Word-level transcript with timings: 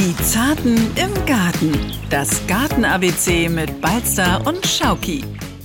Die 0.00 0.16
Zarten 0.16 0.76
im 0.96 1.26
Garten. 1.26 1.78
Das 2.08 2.46
Garten-ABC 2.46 3.50
mit 3.50 3.82
Balzer 3.82 4.40
und 4.46 4.64
Schauki. 4.66 5.22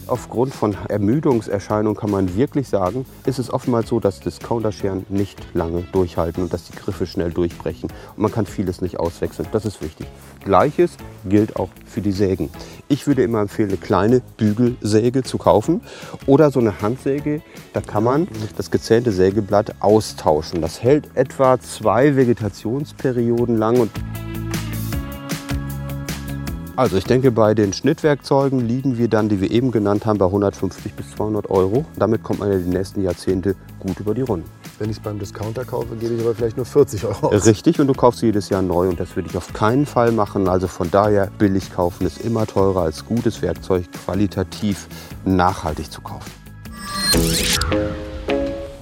Aufgrund 0.08 0.54
von 0.54 0.76
Ermüdungserscheinungen 0.90 1.96
kann 1.96 2.12
man 2.12 2.36
wirklich 2.36 2.68
sagen, 2.68 3.06
ist 3.26 3.40
es 3.40 3.52
oftmals 3.52 3.88
so, 3.88 4.02
dass 4.02 4.20
Discounterscheren 4.20 5.06
nicht 5.08 5.40
lange 5.54 5.84
durchhalten 5.94 6.44
und 6.44 6.52
dass 6.52 6.66
die 6.66 6.76
Griffe 6.76 7.08
schnell 7.08 7.32
durchbrechen. 7.32 7.90
Und 8.18 8.24
man 8.24 8.32
kann 8.32 8.46
vieles 8.46 8.82
nicht 8.82 9.00
auswechseln. 9.00 9.48
Das 9.54 9.64
ist 9.64 9.82
wichtig. 9.82 10.06
Gleiches 10.44 10.98
gilt 11.24 11.56
auch 11.56 11.70
für 11.86 12.02
die 12.02 12.12
Sägen. 12.12 12.50
Ich 12.90 13.08
würde 13.08 13.24
immer 13.24 13.40
empfehlen, 13.40 13.70
eine 13.70 13.78
kleine 13.78 14.22
Bügelsäge 14.36 15.24
zu 15.24 15.38
kaufen 15.38 15.80
oder 16.26 16.52
so 16.52 16.60
eine 16.60 16.82
Handsäge. 16.82 17.42
Da 17.72 17.80
kann 17.80 18.04
man 18.04 18.28
das 18.58 18.70
gezähnte 18.70 19.14
Sägeblatt 19.14 19.76
austauschen. 19.80 20.62
Das 20.62 20.84
hält 20.84 21.10
etwa 21.16 21.58
zwei 21.62 22.18
Vegetationsperioden 22.18 23.58
lang 23.58 23.80
und 23.80 23.92
also 26.76 26.98
ich 26.98 27.06
denke, 27.06 27.32
bei 27.32 27.54
den 27.54 27.74
Schnittwerkzeugen 27.74 28.60
liegen 28.60 28.98
wir 28.98 29.08
dann, 29.08 29.30
die 29.30 29.40
wir 29.40 29.50
eben 29.52 29.72
genannt 29.72 30.06
haben, 30.06 30.18
bei 30.18 30.26
150 30.26 30.94
bis 30.94 31.12
200 31.12 31.50
Euro. 31.50 31.86
Damit 31.96 32.24
kommt 32.24 32.40
man 32.40 32.52
ja 32.52 32.58
die 32.58 32.70
nächsten 32.70 33.02
Jahrzehnte 33.02 33.56
gut 33.80 34.00
über 34.00 34.14
die 34.14 34.22
Runden. 34.22 34.50
Wenn 34.78 34.90
ich 34.90 34.98
es 34.98 35.04
beim 35.04 35.18
Discounter 35.18 35.64
kaufe, 35.64 35.96
gebe 35.96 36.16
ich 36.16 36.22
aber 36.22 36.36
vielleicht 36.36 36.58
nur 36.58 36.66
40 36.66 37.06
Euro 37.06 37.28
aus. 37.28 37.46
Richtig, 37.46 37.80
und 37.80 37.88
du 37.88 37.94
kaufst 37.94 38.22
jedes 38.22 38.50
Jahr 38.50 38.62
neu 38.62 38.90
und 38.90 39.00
das 39.00 39.16
würde 39.16 39.30
ich 39.30 39.38
auf 39.38 39.54
keinen 39.54 39.86
Fall 39.86 40.12
machen. 40.12 40.50
Also 40.50 40.68
von 40.68 40.92
daher, 40.92 41.32
billig 41.38 41.74
kaufen 41.74 42.06
ist 42.06 42.20
immer 42.22 42.46
teurer 42.46 42.82
als 42.82 43.06
gutes 43.06 43.42
Werkzeug 43.42 43.86
qualitativ 44.06 44.88
nachhaltig 45.24 45.92
zu 45.92 46.02
kaufen. 46.02 46.32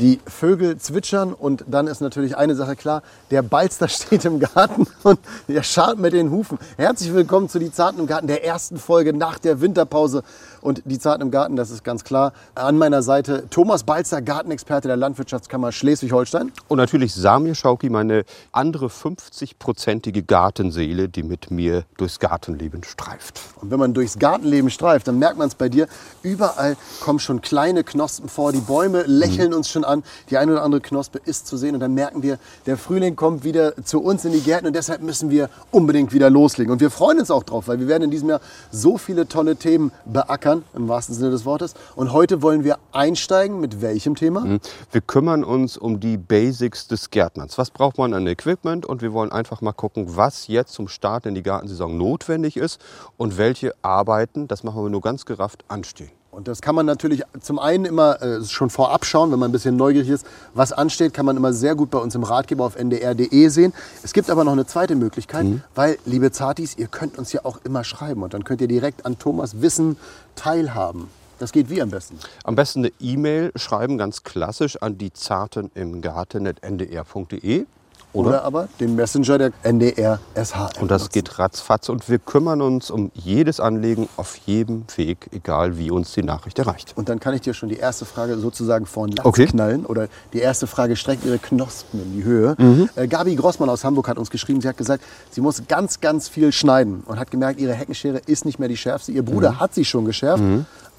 Die 0.04 0.20
Vögel 0.28 0.76
zwitschern 0.80 1.32
und 1.32 1.64
dann 1.66 1.88
ist 1.88 2.02
natürlich 2.02 2.36
eine 2.36 2.56
Sache 2.56 2.76
klar, 2.76 3.04
der 3.32 3.42
Balster 3.42 3.88
steht 3.88 4.26
im 4.26 4.42
Garten 4.42 4.86
und 5.04 5.18
er 5.48 5.64
scharrt 5.64 5.98
mit 5.98 6.12
den 6.12 6.30
Hufen. 6.30 6.60
Herzlich 6.76 7.14
willkommen 7.14 7.48
zu 7.48 7.58
Die 7.58 7.72
Zarten 7.72 8.02
im 8.02 8.06
Garten, 8.06 8.28
der 8.28 8.44
ersten 8.44 8.78
Folge 8.78 9.14
nach 9.14 9.40
der 9.40 9.62
Winterpause. 9.62 10.24
Und 10.64 10.82
Die 10.86 10.98
Zarten 10.98 11.22
im 11.22 11.30
Garten, 11.30 11.58
das 11.58 11.72
ist 11.72 11.84
ganz 11.84 12.06
klar. 12.06 12.32
An 12.56 12.78
meiner 12.78 13.04
Seite 13.04 13.50
Thomas 13.50 13.84
Balzer, 13.84 14.22
Gartenexperte 14.22 14.88
der 14.88 14.96
Landwirtschaftskammer 14.96 15.74
Schleswig-Holstein. 15.74 16.54
Und 16.70 16.78
natürlich 16.78 17.14
Samir 17.14 17.54
Schauki, 17.54 17.90
meine 17.90 18.24
andere 18.54 18.88
50-prozentige 18.88 20.26
Gartenseele, 20.26 21.10
die 21.10 21.24
mit 21.24 21.52
mir 21.52 21.84
durchs 21.98 22.20
Gartenleben 22.20 22.84
streift. 22.84 23.42
Und 23.62 23.72
wenn 23.72 23.80
man 23.80 23.94
durchs 23.94 24.18
Gartenleben 24.20 24.70
streift, 24.70 25.08
dann 25.08 25.20
merkt 25.20 25.38
man 25.38 25.48
es 25.50 25.56
bei 25.56 25.68
dir. 25.68 25.88
Überall 26.22 26.78
kommen 27.02 27.20
schon 27.20 27.42
kleine 27.42 27.84
Knospen 27.84 28.30
vor. 28.30 28.52
Die 28.54 28.62
Bäume 28.62 29.04
lächeln 29.04 29.50
Mhm. 29.52 29.58
uns 29.58 29.70
schon 29.70 29.84
an. 29.84 30.04
Die 30.30 30.38
eine 30.38 30.54
oder 30.54 30.64
andere 30.64 30.80
Knospe 30.82 31.20
ist 31.26 31.48
zu 31.48 31.58
sehen. 31.58 31.74
Und 31.74 31.82
dann 31.82 31.94
merken 31.94 32.24
wir, 32.24 32.38
der 32.66 32.78
Frühling 32.78 33.16
kommt 33.18 33.44
wieder 33.44 33.74
zu 33.84 34.00
uns 34.02 34.24
in 34.24 34.32
die 34.32 34.40
Gärten. 34.42 34.68
Und 34.68 34.76
deshalb 34.76 35.02
müssen 35.02 35.30
wir 35.30 35.50
unbedingt 35.72 36.14
wieder 36.14 36.30
loslegen. 36.30 36.72
Und 36.72 36.80
wir 36.80 36.90
freuen 36.90 37.20
uns 37.20 37.32
auch 37.32 37.44
drauf, 37.44 37.68
weil 37.68 37.80
wir 37.80 37.88
werden 37.90 38.04
in 38.04 38.12
diesem 38.12 38.30
Jahr 38.30 38.40
so 38.72 38.98
viele 38.98 39.28
tolle 39.28 39.58
Themen 39.58 39.92
beackern, 40.06 40.53
im 40.74 40.88
wahrsten 40.88 41.16
Sinne 41.16 41.32
des 41.32 41.46
Wortes. 41.46 41.74
Und 41.96 42.14
heute 42.14 42.42
wollen 42.42 42.64
wir 42.64 42.78
einsteigen 42.92 43.60
mit 43.60 43.82
welchem 43.82 44.16
Thema? 44.16 44.60
Wir 44.92 45.02
kümmern 45.02 45.44
uns 45.44 45.78
um 45.78 46.00
die 46.00 46.18
Basics 46.18 46.88
des 46.88 47.10
Gärtnerns. 47.10 47.58
Was 47.58 47.72
braucht 47.72 47.98
man 47.98 48.14
an 48.14 48.28
Equipment? 48.28 48.86
Und 48.86 49.02
wir 49.02 49.14
wollen 49.14 49.32
einfach 49.32 49.62
mal 49.62 49.74
gucken, 49.74 50.16
was 50.16 50.48
jetzt 50.48 50.74
zum 50.74 50.88
Start 50.88 51.26
in 51.26 51.36
die 51.36 51.44
Gartensaison 51.44 51.98
notwendig 51.98 52.58
ist 52.58 52.80
und 53.18 53.38
welche 53.38 53.74
Arbeiten, 53.82 54.48
das 54.48 54.64
machen 54.64 54.84
wir 54.84 54.90
nur 54.90 55.02
ganz 55.02 55.26
gerafft, 55.26 55.64
anstehen. 55.68 56.12
Und 56.34 56.48
das 56.48 56.62
kann 56.62 56.74
man 56.74 56.86
natürlich 56.86 57.22
zum 57.42 57.60
einen 57.60 57.86
immer 57.86 58.22
äh, 58.22 58.44
schon 58.44 58.70
vorab 58.72 59.06
schauen, 59.06 59.32
wenn 59.32 59.38
man 59.38 59.50
ein 59.50 59.52
bisschen 59.52 59.76
neugierig 59.76 60.10
ist. 60.10 60.26
Was 60.54 60.74
ansteht, 60.74 61.14
kann 61.14 61.26
man 61.26 61.38
immer 61.38 61.54
sehr 61.54 61.76
gut 61.76 61.92
bei 61.92 62.00
uns 62.00 62.16
im 62.16 62.24
Ratgeber 62.24 62.66
auf 62.66 62.76
ndr.de 62.76 63.48
sehen. 63.50 63.72
Es 64.02 64.14
gibt 64.14 64.30
aber 64.30 64.44
noch 64.44 64.54
eine 64.54 64.66
zweite 64.66 64.96
Möglichkeit, 64.96 65.46
weil, 65.76 65.98
liebe 66.06 66.32
Zartis, 66.32 66.76
ihr 66.78 66.88
könnt 66.88 67.18
uns 67.20 67.32
ja 67.34 67.42
auch 67.46 67.60
immer 67.64 67.84
schreiben. 67.84 68.24
Und 68.24 68.34
dann 68.34 68.44
könnt 68.44 68.62
ihr 68.62 68.68
direkt 68.68 69.06
an 69.06 69.20
Thomas 69.20 69.62
Wissen 69.62 69.98
teilhaben. 70.36 71.08
Das 71.38 71.52
geht 71.52 71.70
wie 71.70 71.82
am 71.82 71.90
besten. 71.90 72.18
Am 72.44 72.56
besten 72.56 72.80
eine 72.80 72.92
E-Mail 73.00 73.52
schreiben, 73.56 73.98
ganz 73.98 74.24
klassisch, 74.24 74.82
an 74.82 74.98
die 74.98 75.14
Zarten 75.14 75.70
im 75.76 76.02
Garten.ndr.de. 76.02 77.66
Oder, 78.14 78.44
aber 78.44 78.68
den 78.80 78.96
Messenger 78.96 79.38
der 79.40 79.52
NDR 79.64 80.20
SH. 80.36 80.80
Und 80.80 80.92
das 80.92 81.10
geht 81.10 81.40
ratzfatz 81.40 81.90
und 81.90 82.08
wir 82.10 82.20
kümmern 82.20 82.62
uns 82.62 82.92
um 82.92 83.12
jedes 83.16 83.60
Anliegen 83.60 84.08
auf 84.18 84.36
jedem 84.46 84.84
Weg, 84.96 85.30
egal 85.32 85.78
wie 85.80 85.90
uns 85.90 86.14
die 86.14 86.22
Nachricht 86.22 86.60
erreicht. 86.60 86.94
Und 86.96 87.10
dann 87.10 87.20
kann 87.20 87.34
ich 87.34 87.42
dir 87.42 87.54
schon 87.56 87.70
die 87.70 87.78
erste 87.78 88.06
Frage 88.06 88.38
sozusagen 88.38 88.86
vor 88.86 89.08
den 89.08 89.16
Latz 89.16 89.26
Okay. 89.26 89.48
knallen. 89.48 89.86
Oder 89.86 90.08
die 90.32 90.40
erste 90.40 90.68
Frage 90.68 90.96
streckt 90.96 91.26
ihre 91.26 91.40
Knospen 91.40 92.02
in 92.04 92.14
die 92.14 92.24
Höhe. 92.24 92.56
Mhm. 92.60 92.90
Äh, 92.96 93.08
Gabi 93.08 93.36
Grossmann 93.36 93.70
aus 93.70 93.84
Hamburg 93.84 94.08
hat 94.08 94.18
uns 94.20 94.30
geschrieben, 94.30 94.62
sie 94.62 94.68
hat 94.68 94.78
gesagt, 94.78 95.04
sie 95.32 95.42
muss 95.42 95.64
ganz, 95.68 96.00
ganz 96.00 96.30
viel 96.30 96.52
schneiden. 96.52 97.02
Und 97.08 97.20
hat 97.20 97.32
gemerkt, 97.32 97.60
ihre 97.60 97.74
Heckenschere 97.74 98.22
ist 98.28 98.46
nicht 98.46 98.60
mehr 98.60 98.70
die 98.70 98.78
schärfste. 98.78 99.12
Ihr 99.12 99.24
Bruder 99.26 99.54
Mhm. 99.54 99.60
hat 99.60 99.74
sie 99.74 99.86
schon 99.86 100.06
geschärft. 100.06 100.44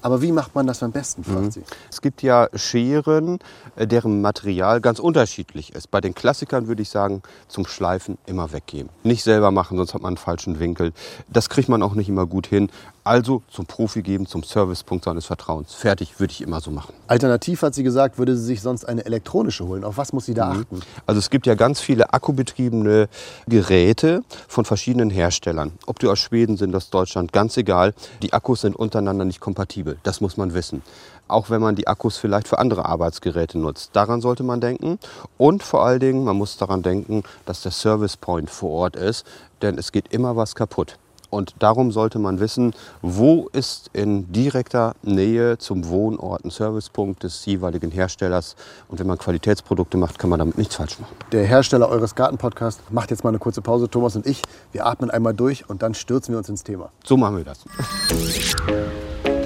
Aber 0.05 0.21
wie 0.21 0.31
macht 0.31 0.53
man 0.53 0.67
das 0.67 0.83
am 0.83 0.91
besten, 0.91 1.23
fragt 1.23 1.53
sie. 1.53 1.63
Es 1.89 1.99
gibt 1.99 2.21
ja 2.21 2.47
Scheren, 2.53 3.39
äh, 3.75 3.87
deren 3.87 4.21
Material 4.21 4.79
ganz 4.79 4.99
unterschiedlich 4.99 5.73
ist. 5.73 5.89
Bei 5.89 5.99
den 5.99 6.13
Klassikern 6.13 6.67
würde 6.67 6.83
ich 6.83 6.89
sagen, 6.91 7.23
zum 7.47 7.65
Schleifen 7.65 8.19
immer 8.27 8.51
weggeben. 8.53 8.91
Nicht 9.01 9.23
selber 9.23 9.49
machen, 9.49 9.77
sonst 9.77 9.95
hat 9.95 10.03
man 10.03 10.09
einen 10.09 10.17
falschen 10.17 10.59
Winkel. 10.59 10.93
Das 11.27 11.49
kriegt 11.49 11.69
man 11.69 11.81
auch 11.81 11.95
nicht 11.95 12.07
immer 12.07 12.27
gut 12.27 12.45
hin. 12.45 12.69
Also 13.03 13.41
zum 13.51 13.65
Profi 13.65 14.01
geben, 14.03 14.25
zum 14.27 14.43
Servicepunkt 14.43 15.05
seines 15.05 15.25
Vertrauens. 15.25 15.73
Fertig 15.73 16.19
würde 16.19 16.31
ich 16.31 16.41
immer 16.41 16.59
so 16.61 16.69
machen. 16.71 16.93
Alternativ 17.07 17.61
hat 17.63 17.73
sie 17.75 17.83
gesagt, 17.83 18.17
würde 18.19 18.35
sie 18.35 18.43
sich 18.45 18.61
sonst 18.61 18.85
eine 18.85 19.05
elektronische 19.05 19.65
holen. 19.65 19.83
Auf 19.83 19.97
was 19.97 20.13
muss 20.13 20.25
sie 20.25 20.33
da 20.35 20.53
Mhm. 20.53 20.59
achten? 20.61 20.79
Also 21.07 21.17
es 21.19 21.29
gibt 21.31 21.47
ja 21.47 21.55
ganz 21.55 21.79
viele 21.79 22.13
akkubetriebene 22.13 23.07
Geräte 23.47 24.23
von 24.47 24.65
verschiedenen 24.65 25.09
Herstellern. 25.09 25.71
Ob 25.87 25.99
die 25.99 26.07
aus 26.07 26.19
Schweden 26.19 26.57
sind, 26.57 26.75
aus 26.75 26.89
Deutschland, 26.91 27.31
ganz 27.31 27.57
egal. 27.57 27.93
Die 28.23 28.33
Akkus 28.33 28.61
sind 28.61 28.75
untereinander 28.75 29.25
nicht 29.25 29.39
kompatibel. 29.39 29.94
Das 30.03 30.21
muss 30.21 30.37
man 30.37 30.53
wissen. 30.53 30.81
Auch 31.27 31.49
wenn 31.49 31.61
man 31.61 31.75
die 31.75 31.87
Akkus 31.87 32.17
vielleicht 32.17 32.47
für 32.47 32.59
andere 32.59 32.85
Arbeitsgeräte 32.85 33.57
nutzt. 33.57 33.91
Daran 33.93 34.21
sollte 34.21 34.43
man 34.43 34.61
denken. 34.61 34.99
Und 35.37 35.63
vor 35.63 35.85
allen 35.85 35.99
Dingen, 35.99 36.23
man 36.23 36.37
muss 36.37 36.57
daran 36.57 36.83
denken, 36.83 37.23
dass 37.45 37.61
der 37.61 37.71
Service 37.71 38.17
Point 38.17 38.49
vor 38.49 38.71
Ort 38.71 38.95
ist. 38.95 39.25
Denn 39.61 39.77
es 39.77 39.91
geht 39.91 40.13
immer 40.13 40.35
was 40.35 40.55
kaputt. 40.55 40.97
Und 41.35 41.53
darum 41.59 41.91
sollte 41.91 42.17
man 42.17 42.39
wissen, 42.39 42.73
wo 43.01 43.49
ist 43.51 43.89
in 43.91 44.31
direkter 44.31 44.95
Nähe 45.03 45.57
zum 45.57 45.89
Wohnort 45.89 46.45
ein 46.45 46.49
Servicepunkt 46.49 47.23
des 47.23 47.45
jeweiligen 47.45 47.91
Herstellers. 47.91 48.55
Und 48.87 48.99
wenn 48.99 49.07
man 49.07 49.17
Qualitätsprodukte 49.17 49.97
macht, 49.97 50.17
kann 50.17 50.29
man 50.29 50.39
damit 50.39 50.57
nichts 50.57 50.75
falsch 50.75 50.97
machen. 50.97 51.13
Der 51.33 51.45
Hersteller 51.45 51.89
eures 51.89 52.15
Gartenpodcasts 52.15 52.81
macht 52.89 53.11
jetzt 53.11 53.23
mal 53.23 53.31
eine 53.31 53.39
kurze 53.39 53.61
Pause. 53.61 53.89
Thomas 53.89 54.15
und 54.15 54.25
ich, 54.25 54.41
wir 54.71 54.85
atmen 54.85 55.11
einmal 55.11 55.33
durch 55.33 55.69
und 55.69 55.81
dann 55.81 55.93
stürzen 55.93 56.33
wir 56.33 56.37
uns 56.37 56.47
ins 56.47 56.63
Thema. 56.63 56.89
So 57.03 57.17
machen 57.17 57.37
wir 57.37 57.43
das. 57.43 57.65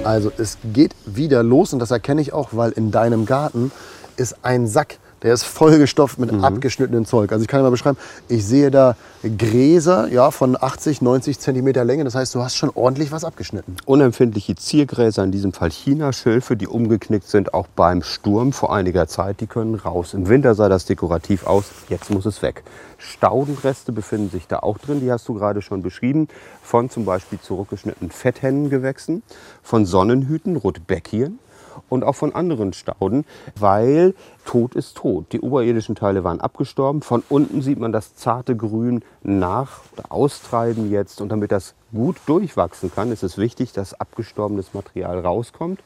Also 0.04 0.32
es 0.38 0.56
geht 0.72 0.94
wieder 1.04 1.42
los 1.42 1.72
und 1.74 1.78
das 1.78 1.90
erkenne 1.90 2.22
ich 2.22 2.32
auch, 2.32 2.50
weil 2.52 2.72
in 2.72 2.90
deinem 2.90 3.26
Garten 3.26 3.70
ist 4.16 4.36
ein 4.42 4.66
Sack, 4.66 4.98
der 5.22 5.34
ist 5.34 5.44
vollgestopft 5.44 6.18
mit 6.18 6.32
abgeschnittenem 6.32 7.04
Zeug. 7.04 7.32
Also 7.32 7.42
ich 7.42 7.48
kann 7.48 7.60
dir 7.60 7.64
mal 7.64 7.70
beschreiben, 7.70 7.98
ich 8.28 8.44
sehe 8.44 8.70
da 8.70 8.96
Gräser 9.22 10.08
ja, 10.08 10.30
von 10.30 10.56
80, 10.58 11.02
90 11.02 11.38
Zentimeter 11.38 11.84
Länge. 11.84 12.04
Das 12.04 12.14
heißt, 12.14 12.34
du 12.34 12.40
hast 12.42 12.56
schon 12.56 12.70
ordentlich 12.74 13.12
was 13.12 13.24
abgeschnitten. 13.24 13.76
Unempfindliche 13.84 14.56
Ziergräser, 14.56 15.24
in 15.24 15.32
diesem 15.32 15.52
Fall 15.52 15.70
Chinaschilfe, 15.70 16.56
die 16.56 16.66
umgeknickt 16.66 17.28
sind, 17.28 17.52
auch 17.52 17.66
beim 17.68 18.02
Sturm 18.02 18.52
vor 18.52 18.74
einiger 18.74 19.06
Zeit, 19.08 19.40
die 19.40 19.46
können 19.46 19.74
raus. 19.74 20.14
Im 20.14 20.28
Winter 20.28 20.54
sah 20.54 20.68
das 20.68 20.86
dekorativ 20.86 21.46
aus, 21.46 21.66
jetzt 21.88 22.10
muss 22.10 22.24
es 22.24 22.40
weg. 22.40 22.62
Staudenreste 22.96 23.92
befinden 23.92 24.30
sich 24.30 24.46
da 24.46 24.60
auch 24.60 24.78
drin, 24.78 25.00
die 25.00 25.10
hast 25.10 25.28
du 25.28 25.34
gerade 25.34 25.62
schon 25.62 25.82
beschrieben, 25.82 26.28
von 26.62 26.90
zum 26.90 27.04
Beispiel 27.04 27.38
zurückgeschnittenen 27.40 28.10
Fetthennengewächsen, 28.10 29.22
von 29.62 29.84
Sonnenhüten, 29.84 30.56
Rotbäckchen 30.56 31.38
und 31.88 32.04
auch 32.04 32.14
von 32.14 32.34
anderen 32.34 32.72
Stauden, 32.72 33.24
weil 33.58 34.14
tot 34.44 34.74
ist 34.74 34.96
tot. 34.96 35.26
Die 35.32 35.40
oberirdischen 35.40 35.94
Teile 35.94 36.24
waren 36.24 36.40
abgestorben. 36.40 37.02
Von 37.02 37.22
unten 37.28 37.62
sieht 37.62 37.78
man 37.78 37.92
das 37.92 38.14
zarte 38.14 38.56
Grün 38.56 39.02
nach 39.22 39.80
oder 39.92 40.12
austreiben 40.12 40.90
jetzt. 40.90 41.20
Und 41.20 41.30
damit 41.30 41.52
das 41.52 41.74
gut 41.92 42.16
durchwachsen 42.26 42.92
kann, 42.92 43.12
ist 43.12 43.22
es 43.22 43.38
wichtig, 43.38 43.72
dass 43.72 43.98
abgestorbenes 43.98 44.74
Material 44.74 45.20
rauskommt. 45.20 45.80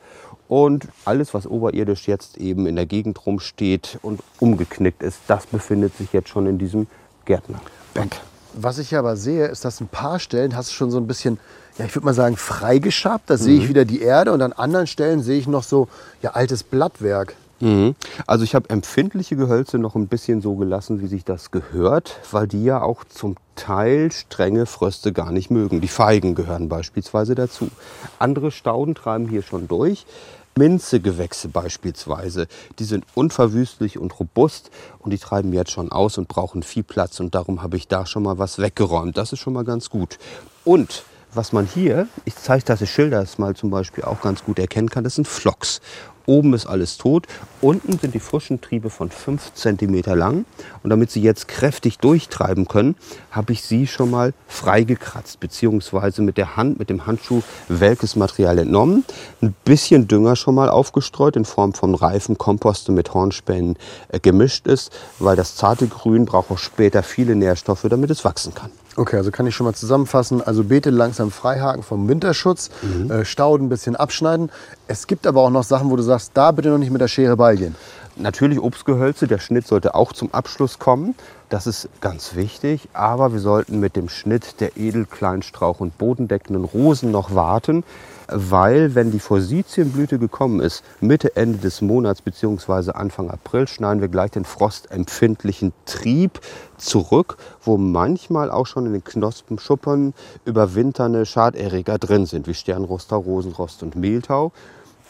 Und 0.49 0.89
alles, 1.05 1.35
was 1.35 1.47
oberirdisch 1.47 2.07
jetzt 2.07 2.37
eben 2.39 2.67
in 2.67 2.77
der 2.77 2.87
Gegend 2.87 3.25
rumsteht 3.27 3.99
und 4.03 4.21
umgeknickt 4.41 5.03
ist, 5.03 5.21
das 5.27 5.47
befindet 5.47 5.97
sich 5.97 6.13
jetzt 6.13 6.29
schon 6.29 6.47
in 6.47 6.59
diesem 6.59 6.87
Gärtnerberg. 7.25 8.21
Was 8.57 8.79
ich 8.79 8.95
aber 8.97 9.17
sehe, 9.17 9.47
ist, 9.47 9.65
dass 9.65 9.81
ein 9.81 9.89
paar 9.89 10.19
Stellen 10.19 10.57
hast 10.57 10.71
du 10.71 10.75
schon 10.75 10.91
so 10.91 10.99
ein 10.99 11.07
bisschen, 11.07 11.39
ja, 11.79 11.85
ich 11.85 11.95
würde 11.95 12.07
mal 12.07 12.15
sagen, 12.15 12.37
freigeschabt. 12.37 13.29
Da 13.29 13.37
sehe 13.37 13.59
ich 13.59 13.69
wieder 13.69 13.85
die 13.85 14.01
Erde 14.01 14.33
und 14.33 14.43
an 14.43 14.53
anderen 14.53 14.87
Stellen 14.87 15.23
sehe 15.23 15.39
ich 15.39 15.47
noch 15.47 15.65
so 15.65 15.89
ja, 16.23 16.31
altes 16.31 16.63
Blattwerk. 16.63 17.35
Mhm. 17.61 17.95
Also 18.27 18.45
ich 18.45 18.55
habe 18.55 18.71
empfindliche 18.71 19.37
Gehölze 19.37 19.79
noch 19.79 19.95
ein 19.95 20.09
bisschen 20.09 20.41
so 20.41 20.55
gelassen, 20.55 21.01
wie 21.01 21.07
sich 21.07 21.25
das 21.25 21.51
gehört, 21.51 22.21
weil 22.31 22.47
die 22.47 22.65
ja 22.65 22.83
auch 22.83 23.05
zum 23.05 23.37
Teil 23.57 24.13
strenge 24.13 24.67
Fröste 24.67 25.13
gar 25.13 25.33
nicht 25.33 25.51
mögen. 25.51 25.81
Die 25.81 25.89
Feigen 25.89 26.35
gehören 26.35 26.69
beispielsweise 26.69 27.35
dazu. 27.35 27.71
Andere 28.19 28.51
Stauden 28.51 28.95
treiben 28.95 29.29
hier 29.29 29.43
schon 29.43 29.69
durch. 29.69 30.07
Minzegewächse 30.57 31.49
beispielsweise, 31.49 32.47
die 32.79 32.85
sind 32.85 33.05
unverwüstlich 33.15 33.99
und 33.99 34.19
robust 34.19 34.71
und 34.99 35.11
die 35.11 35.19
treiben 35.19 35.53
jetzt 35.53 35.71
schon 35.71 35.91
aus 35.91 36.19
und 36.19 36.29
brauchen 36.29 36.63
viel 36.63 36.83
Platz 36.83 37.21
und 37.21 37.35
darum 37.35 37.63
habe 37.63 37.77
ich 37.77 37.89
da 37.89 38.07
schon 38.07 38.23
mal 38.23 38.39
was 38.39 38.59
weggeräumt. 38.59 39.17
Das 39.17 39.33
ist 39.33 39.41
schon 39.41 39.53
mal 39.53 39.65
ganz 39.65 39.91
gut. 39.91 40.19
Und 40.65 41.05
was 41.33 41.53
man 41.53 41.67
hier, 41.67 42.07
ich 42.25 42.37
zeige 42.37 42.65
das, 42.65 42.81
ich 42.81 42.91
schilder 42.91 43.25
mal 43.39 43.57
zum 43.57 43.71
Beispiel 43.71 44.05
auch 44.05 44.21
ganz 44.21 44.45
gut 44.45 44.59
erkennen 44.59 44.89
kann, 44.89 45.05
das 45.05 45.17
sind 45.17 45.27
Flocks. 45.27 45.81
Oben 46.27 46.55
ist 46.55 46.67
alles 46.67 46.97
tot. 46.99 47.27
Unten 47.61 47.99
sind 47.99 48.15
die 48.15 48.21
frischen 48.21 48.61
Triebe 48.61 48.91
von 48.91 49.11
5 49.11 49.53
cm 49.55 50.03
lang. 50.17 50.45
Und 50.83 50.91
damit 50.91 51.11
sie 51.11 51.23
jetzt 51.23 51.49
kräftig 51.49 51.99
durchtreiben 51.99 52.67
können, 52.69 52.97
habe 53.31 53.53
ich 53.53 53.63
sie 53.63 53.87
schon 53.87 54.11
mal 54.11 54.33
freigekratzt, 54.49 55.41
beziehungsweise 55.41 56.23
mit 56.23 56.37
der 56.37 56.57
Hand, 56.57 56.79
mit 56.79 56.91
dem 56.91 57.07
Handschuh 57.07 57.43
welkes 57.69 58.17
Material 58.17 58.59
entnommen. 58.59 59.05
Ein 59.43 59.55
bisschen 59.65 60.09
Dünger 60.09 60.37
schon 60.37 60.55
mal 60.55 60.69
aufgestreut 60.69 61.37
in 61.37 61.45
Form 61.45 61.75
von 61.75 61.95
Reifen, 61.95 62.39
Komposte 62.39 62.93
mit 62.93 63.13
Hornspänen 63.15 63.77
äh, 64.09 64.21
gemischt 64.21 64.67
ist, 64.67 64.93
weil 65.19 65.37
das 65.37 65.57
zarte 65.57 65.87
Grün 65.87 66.25
braucht 66.25 66.51
auch 66.51 66.59
später 66.59 67.03
viele 67.03 67.35
Nährstoffe, 67.35 67.87
damit 67.89 68.11
es 68.11 68.25
wachsen 68.25 68.55
kann. 68.55 68.71
Okay, 68.97 69.17
also 69.17 69.31
kann 69.33 69.47
ich 69.47 69.55
schon 69.57 69.67
mal 69.67 69.75
zusammenfassen. 69.75 70.41
Also 70.41 70.63
Beete 70.65 70.91
langsam 70.91 71.31
freihaken 71.33 71.83
vom 71.83 72.09
Winterschutz, 72.09 72.71
Mhm. 72.83 73.11
äh, 73.11 73.25
Stauden 73.25 73.67
ein 73.67 73.69
bisschen 73.69 73.97
abschneiden. 73.97 74.51
Es 74.87 75.07
gibt 75.07 75.27
aber 75.27 75.41
auch 75.43 75.51
noch 75.51 75.65
Sachen, 75.65 75.91
wo 75.91 75.97
du 75.97 76.03
sagst, 76.03 76.31
da 76.35 76.53
bitte 76.53 76.69
noch 76.69 76.79
nicht 76.79 76.93
mit 76.93 77.01
der 77.01 77.09
Schere 77.09 77.37
beigehen. 77.37 77.75
Natürlich 78.17 78.61
Obstgehölze, 78.61 79.27
der 79.27 79.41
Schnitt 79.41 79.67
sollte 79.67 79.97
auch 79.97 80.13
zum 80.13 80.33
Abschluss 80.33 80.79
kommen. 80.79 81.17
Das 81.49 81.67
ist 81.67 81.89
ganz 82.01 82.37
wichtig, 82.37 82.89
aber 82.93 83.33
wir 83.33 83.41
sollten 83.41 83.81
mit 83.81 83.97
dem 83.97 84.09
Schnitt 84.09 84.61
der 84.61 84.77
Edelkleinstrauch- 84.77 85.81
und 85.81 85.99
bodendeckenden 85.99 86.65
Rosen 86.65 87.11
noch 87.11 87.35
warten, 87.35 87.83
weil 88.29 88.95
wenn 88.95 89.11
die 89.11 89.19
Forsythienblüte 89.19 90.21
gekommen 90.21 90.61
ist, 90.61 90.85
Mitte, 91.01 91.35
Ende 91.35 91.59
des 91.59 91.81
Monats 91.83 92.23
bzw. 92.23 92.93
Anfang 92.93 93.31
April, 93.31 93.67
schneiden 93.67 94.01
wir 94.01 94.09
gleich 94.09 94.31
den 94.31 94.45
frostempfindlichen 94.45 95.73
Trieb 95.85 96.41
zurück, 96.77 97.37
wo 97.63 97.79
manchmal 97.79 98.49
auch 98.49 98.67
schon 98.67 98.87
in 98.87 98.93
den 98.93 99.05
Knospenschuppern 99.05 100.15
überwinternde 100.45 101.27
Schaderreger 101.27 101.99
drin 101.99 102.27
sind, 102.27 102.47
wie 102.47 102.55
Sternroster, 102.55 103.17
Rosenrost 103.17 103.83
und 103.83 103.97
Mehltau. 103.97 104.53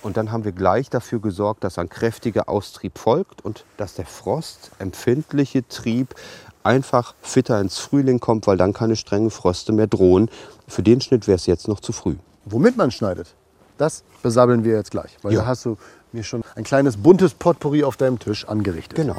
Und 0.05 0.19
dann 0.19 0.31
haben 0.31 0.45
wir 0.45 0.53
gleich 0.53 0.91
dafür 0.91 1.19
gesorgt, 1.19 1.65
dass 1.65 1.79
ein 1.79 1.89
kräftiger 1.89 2.49
Austrieb 2.49 2.99
folgt 2.99 3.43
und 3.43 3.65
dass 3.79 3.95
der 3.95 4.05
frostempfindliche 4.05 5.67
Trieb 5.67 6.15
einfach 6.62 7.15
fitter 7.23 7.59
ins 7.61 7.79
Frühling 7.79 8.21
kommt, 8.21 8.47
weil 8.47 8.59
dann 8.59 8.75
keine 8.75 8.97
strengen 8.97 9.31
Froste 9.31 9.73
mehr 9.73 9.87
drohen. 9.87 10.31
Für 10.69 10.83
den 10.83 11.01
Schnitt 11.01 11.27
wäre 11.27 11.37
es 11.37 11.47
jetzt 11.47 11.69
noch 11.69 11.81
zu 11.81 11.93
früh. 11.93 12.17
Womit 12.45 12.77
man 12.77 12.91
schneidet, 12.91 13.35
das 13.79 14.05
besabbeln 14.23 14.62
wir 14.62 14.77
jetzt 14.77 14.91
gleich. 14.91 15.17
Weil 15.23 15.33
Ja. 15.33 15.41
da 15.41 15.47
hast 15.47 15.65
du 15.65 15.79
mir 16.12 16.23
schon 16.23 16.43
ein 16.55 16.65
kleines 16.65 16.99
buntes 16.99 17.33
Potpourri 17.33 17.83
auf 17.83 17.97
deinem 17.97 18.19
Tisch 18.19 18.47
angerichtet. 18.47 18.97
Genau. 18.97 19.17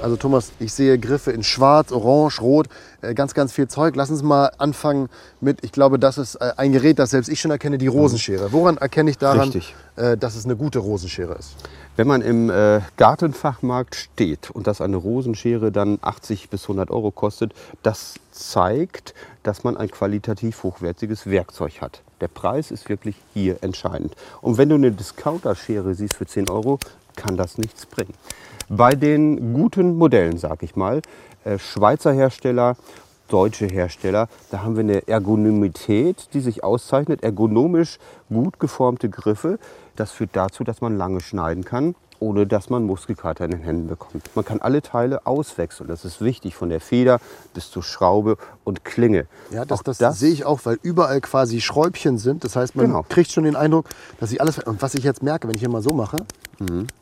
Also 0.00 0.16
Thomas, 0.16 0.50
ich 0.58 0.72
sehe 0.72 0.98
Griffe 0.98 1.30
in 1.30 1.44
schwarz, 1.44 1.92
orange, 1.92 2.40
rot, 2.40 2.68
ganz, 3.14 3.34
ganz 3.34 3.52
viel 3.52 3.68
Zeug. 3.68 3.96
Lass 3.96 4.10
uns 4.10 4.22
mal 4.22 4.52
anfangen 4.58 5.08
mit, 5.40 5.64
ich 5.64 5.72
glaube, 5.72 5.98
das 5.98 6.18
ist 6.18 6.36
äh, 6.36 6.52
ein 6.56 6.72
Gerät, 6.72 6.98
das 6.98 7.10
selbst 7.10 7.28
ich 7.28 7.40
schon 7.40 7.50
erkenne, 7.50 7.78
die 7.78 7.88
Rosenschere. 7.88 8.52
Woran 8.52 8.76
erkenne 8.76 9.10
ich 9.10 9.18
daran, 9.18 9.50
Richtig. 9.50 9.74
äh, 9.96 10.16
dass 10.16 10.36
es 10.36 10.44
eine 10.44 10.56
gute 10.56 10.78
Rosenschere 10.78 11.34
ist? 11.34 11.56
Wenn 11.96 12.06
man 12.06 12.22
im 12.22 12.48
äh, 12.48 12.80
Gartenfachmarkt 12.96 13.94
steht 13.94 14.50
und 14.50 14.66
dass 14.66 14.80
eine 14.80 14.96
Rosenschere 14.96 15.70
dann 15.72 15.98
80 16.00 16.48
bis 16.48 16.62
100 16.62 16.90
Euro 16.90 17.10
kostet, 17.10 17.52
das 17.82 18.14
zeigt, 18.30 19.14
dass 19.42 19.62
man 19.62 19.76
ein 19.76 19.90
qualitativ 19.90 20.62
hochwertiges 20.62 21.26
Werkzeug 21.26 21.82
hat. 21.82 22.00
Der 22.22 22.28
Preis 22.28 22.70
ist 22.70 22.88
wirklich 22.88 23.16
hier 23.34 23.62
entscheidend. 23.62 24.14
Und 24.40 24.56
wenn 24.56 24.68
du 24.68 24.76
eine 24.76 24.92
Discounter-Schere 24.92 25.94
siehst 25.94 26.14
für 26.14 26.26
10 26.26 26.48
Euro, 26.48 26.78
kann 27.16 27.36
das 27.36 27.58
nichts 27.58 27.84
bringen. 27.84 28.14
Bei 28.68 28.94
den 28.94 29.52
guten 29.52 29.96
Modellen, 29.96 30.38
sag 30.38 30.62
ich 30.62 30.76
mal, 30.76 31.02
äh, 31.44 31.58
Schweizer 31.58 32.12
Hersteller, 32.12 32.76
deutsche 33.32 33.66
Hersteller, 33.66 34.28
da 34.50 34.62
haben 34.62 34.76
wir 34.76 34.80
eine 34.80 35.08
Ergonomität, 35.08 36.28
die 36.34 36.40
sich 36.40 36.62
auszeichnet, 36.62 37.22
ergonomisch 37.22 37.98
gut 38.28 38.60
geformte 38.60 39.08
Griffe. 39.08 39.58
Das 39.96 40.10
führt 40.10 40.30
dazu, 40.34 40.64
dass 40.64 40.80
man 40.80 40.96
lange 40.98 41.20
schneiden 41.20 41.64
kann, 41.64 41.94
ohne 42.18 42.46
dass 42.46 42.70
man 42.70 42.84
Muskelkater 42.84 43.44
in 43.46 43.50
den 43.52 43.60
Händen 43.62 43.88
bekommt. 43.88 44.30
Man 44.34 44.44
kann 44.44 44.60
alle 44.60 44.80
Teile 44.82 45.26
auswechseln. 45.26 45.88
Das 45.88 46.04
ist 46.04 46.20
wichtig, 46.20 46.54
von 46.54 46.68
der 46.68 46.80
Feder 46.80 47.20
bis 47.54 47.70
zur 47.70 47.82
Schraube 47.82 48.36
und 48.64 48.84
Klinge. 48.84 49.26
Ja, 49.50 49.64
das, 49.64 49.80
Auch 49.80 49.82
das, 49.82 50.18
sehe 50.18 50.30
ich 50.32 50.44
auch, 50.44 50.60
weil 50.64 50.78
überall 50.82 51.20
quasi 51.20 51.60
Schräubchen 51.60 52.18
sind. 52.18 52.44
Das 52.44 52.54
heißt, 52.54 52.76
man 52.76 52.86
Genau. 52.86 53.04
kriegt 53.08 53.32
schon 53.32 53.44
den 53.44 53.56
Eindruck, 53.56 53.86
dass 54.20 54.30
ich 54.30 54.40
alles. 54.40 54.58
Und 54.60 54.80
was 54.82 54.94
ich 54.94 55.04
jetzt 55.04 55.22
merke, 55.22 55.48
wenn 55.48 55.54
ich 55.56 55.60
hier 55.60 55.70
mal 55.70 55.82
so 55.82 55.90
mache, 55.90 56.24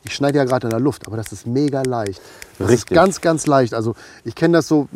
ich 0.05 0.15
schneide 0.15 0.38
ja 0.38 0.44
gerade 0.44 0.69
in 0.69 0.71
der 0.71 0.81
Luft, 0.81 1.06
aber 1.06 1.19
das 1.19 1.32
ist 1.32 1.47
mega 1.47 1.82
leicht. 1.82 2.23
Das 2.59 2.69
ist 2.69 2.73
Richtig. 2.73 2.94
ganz, 2.94 3.21
ganz 3.21 3.47
leicht. 3.47 3.75
Also 3.75 3.94
ich 4.25 4.35
kenne 4.35 4.55
das 4.56 4.69
so 4.69 4.88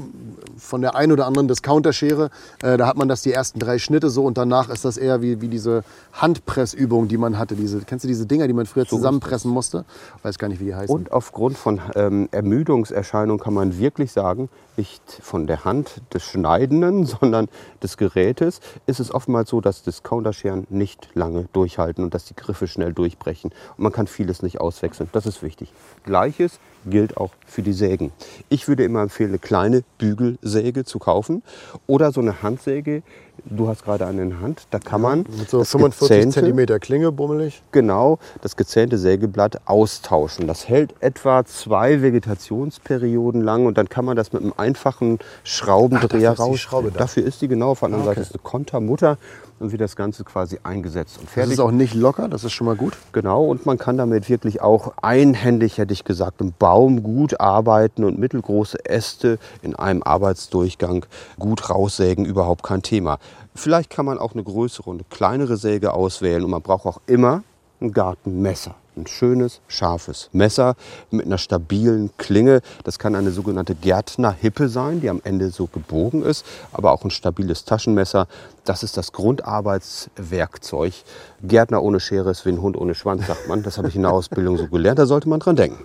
von 0.56 0.80
der 0.80 0.94
ein 0.94 1.12
oder 1.12 1.26
anderen 1.26 1.48
Discounterschere. 1.48 2.30
Äh, 2.62 2.76
da 2.76 2.86
hat 2.86 2.96
man 2.96 3.08
das 3.08 3.22
die 3.22 3.32
ersten 3.32 3.58
drei 3.58 3.78
Schnitte 3.78 4.10
so 4.10 4.24
und 4.24 4.38
danach 4.38 4.68
ist 4.68 4.84
das 4.84 4.96
eher 4.96 5.22
wie, 5.22 5.40
wie 5.40 5.48
diese 5.48 5.84
Handpressübung, 6.12 7.08
die 7.08 7.16
man 7.16 7.38
hatte. 7.38 7.54
Diese, 7.54 7.80
kennst 7.80 8.04
du 8.04 8.08
diese 8.08 8.26
Dinger, 8.26 8.46
die 8.46 8.52
man 8.52 8.66
früher 8.66 8.86
zusammenpressen 8.86 9.50
musste? 9.50 9.84
Weiß 10.22 10.38
gar 10.38 10.48
nicht, 10.48 10.60
wie 10.60 10.66
die 10.66 10.74
heißen. 10.74 10.94
Und 10.94 11.12
aufgrund 11.12 11.58
von 11.58 11.80
ähm, 11.94 12.28
Ermüdungserscheinungen 12.30 13.40
kann 13.40 13.54
man 13.54 13.78
wirklich 13.78 14.12
sagen, 14.12 14.48
nicht 14.76 15.02
von 15.22 15.46
der 15.46 15.64
Hand 15.64 16.02
des 16.12 16.24
Schneidenden, 16.24 17.06
sondern 17.06 17.48
des 17.82 17.96
Gerätes, 17.96 18.60
ist 18.86 19.00
es 19.00 19.12
oftmals 19.14 19.50
so, 19.50 19.60
dass 19.60 19.82
Discounterscheren 19.82 20.66
nicht 20.70 21.08
lange 21.14 21.46
durchhalten 21.52 22.04
und 22.04 22.14
dass 22.14 22.24
die 22.24 22.36
Griffe 22.36 22.66
schnell 22.66 22.92
durchbrechen. 22.92 23.50
Und 23.76 23.82
man 23.82 23.92
kann 23.92 24.06
vieles 24.06 24.42
nicht 24.42 24.60
auswechseln. 24.60 25.08
Das 25.12 25.26
ist 25.26 25.42
wichtig. 25.42 25.72
Gleiches 26.04 26.58
gilt 26.86 27.16
auch 27.16 27.32
für 27.46 27.62
die 27.62 27.72
Sägen. 27.72 28.12
Ich 28.48 28.68
würde 28.68 28.84
immer 28.84 29.02
empfehlen, 29.02 29.30
eine 29.30 29.38
kleine 29.38 29.82
Bügelsäge 29.98 30.84
zu 30.84 30.98
kaufen 30.98 31.42
oder 31.86 32.12
so 32.12 32.20
eine 32.20 32.42
Handsäge. 32.42 33.02
Du 33.46 33.68
hast 33.68 33.84
gerade 33.84 34.06
eine 34.06 34.22
in 34.22 34.30
der 34.30 34.40
Hand, 34.40 34.66
da 34.70 34.78
kann 34.78 35.02
man 35.02 35.18
Mit 35.38 35.50
so 35.50 35.58
das 35.58 35.70
45 35.70 36.08
gezähnte- 36.08 36.32
Zentimeter 36.34 36.78
Klinge, 36.78 37.12
bummelig. 37.12 37.62
genau 37.72 38.18
das 38.40 38.56
gezähnte 38.56 38.96
Sägeblatt 38.96 39.60
austauschen. 39.66 40.46
Das 40.46 40.66
hält 40.66 40.94
etwa 41.00 41.44
zwei 41.44 42.00
Vegetationsperioden 42.00 43.42
lang 43.42 43.66
und 43.66 43.76
dann 43.76 43.88
kann 43.90 44.06
man 44.06 44.16
das 44.16 44.32
mit 44.32 44.42
einem 44.42 44.54
einfachen 44.56 45.18
Schraubendreher 45.44 46.30
Ach, 46.32 46.36
dafür 46.36 46.36
ist 46.36 46.38
die 46.38 46.42
raus. 46.52 46.60
Schraube 46.60 46.90
da. 46.90 46.98
Dafür 47.00 47.24
ist 47.24 47.42
die 47.42 47.48
genau. 47.48 47.70
Auf 47.72 47.80
der 47.80 47.86
anderen 47.86 48.04
Ah, 48.04 48.10
okay. 48.10 48.20
Seite 48.20 48.28
ist 48.28 48.34
eine 48.34 48.42
Kontermutter 48.42 49.18
und 49.60 49.70
wird 49.72 49.80
das 49.82 49.94
Ganze 49.94 50.24
quasi 50.24 50.58
eingesetzt 50.62 51.18
und 51.18 51.26
Das 51.26 51.32
fertig. 51.34 51.52
ist 51.52 51.60
auch 51.60 51.70
nicht 51.70 51.94
locker, 51.94 52.28
das 52.28 52.44
ist 52.44 52.52
schon 52.52 52.66
mal 52.66 52.76
gut. 52.76 52.94
Genau, 53.12 53.44
und 53.44 53.66
man 53.66 53.78
kann 53.78 53.96
damit 53.96 54.28
wirklich 54.28 54.60
auch 54.62 54.94
einhändig, 55.02 55.78
hätte 55.78 55.92
ich 55.92 56.04
gesagt, 56.04 56.40
im 56.40 56.52
Baum 56.58 57.02
gut 57.02 57.40
arbeiten 57.40 58.04
und 58.04 58.18
mittelgroße 58.18 58.84
Äste 58.86 59.38
in 59.62 59.76
einem 59.76 60.02
Arbeitsdurchgang 60.02 61.06
gut 61.38 61.70
raussägen, 61.70 62.24
überhaupt 62.24 62.62
kein 62.64 62.82
Thema. 62.82 63.18
Vielleicht 63.54 63.90
kann 63.90 64.04
man 64.04 64.18
auch 64.18 64.32
eine 64.32 64.42
größere 64.42 64.90
und 64.90 64.96
eine 64.96 65.04
kleinere 65.10 65.56
Säge 65.56 65.92
auswählen 65.92 66.44
und 66.44 66.50
man 66.50 66.62
braucht 66.62 66.86
auch 66.86 67.00
immer 67.06 67.44
ein 67.80 67.92
Gartenmesser. 67.92 68.74
Ein 68.96 69.08
schönes, 69.08 69.60
scharfes 69.66 70.28
Messer 70.32 70.76
mit 71.10 71.26
einer 71.26 71.38
stabilen 71.38 72.10
Klinge. 72.16 72.60
Das 72.84 73.00
kann 73.00 73.16
eine 73.16 73.32
sogenannte 73.32 73.74
Gärtnerhippe 73.74 74.68
sein, 74.68 75.00
die 75.00 75.10
am 75.10 75.20
Ende 75.24 75.50
so 75.50 75.66
gebogen 75.66 76.22
ist, 76.22 76.46
aber 76.72 76.92
auch 76.92 77.02
ein 77.02 77.10
stabiles 77.10 77.64
Taschenmesser. 77.64 78.28
Das 78.64 78.84
ist 78.84 78.96
das 78.96 79.10
Grundarbeitswerkzeug. 79.10 80.94
Gärtner 81.42 81.82
ohne 81.82 81.98
Schere 81.98 82.30
ist 82.30 82.46
wie 82.46 82.50
ein 82.50 82.62
Hund 82.62 82.76
ohne 82.76 82.94
Schwanz, 82.94 83.26
sagt 83.26 83.48
man. 83.48 83.64
Das 83.64 83.78
habe 83.78 83.88
ich 83.88 83.96
in 83.96 84.02
der 84.02 84.12
Ausbildung 84.12 84.58
so 84.58 84.68
gelernt. 84.68 85.00
Da 85.00 85.06
sollte 85.06 85.28
man 85.28 85.40
dran 85.40 85.56
denken. 85.56 85.84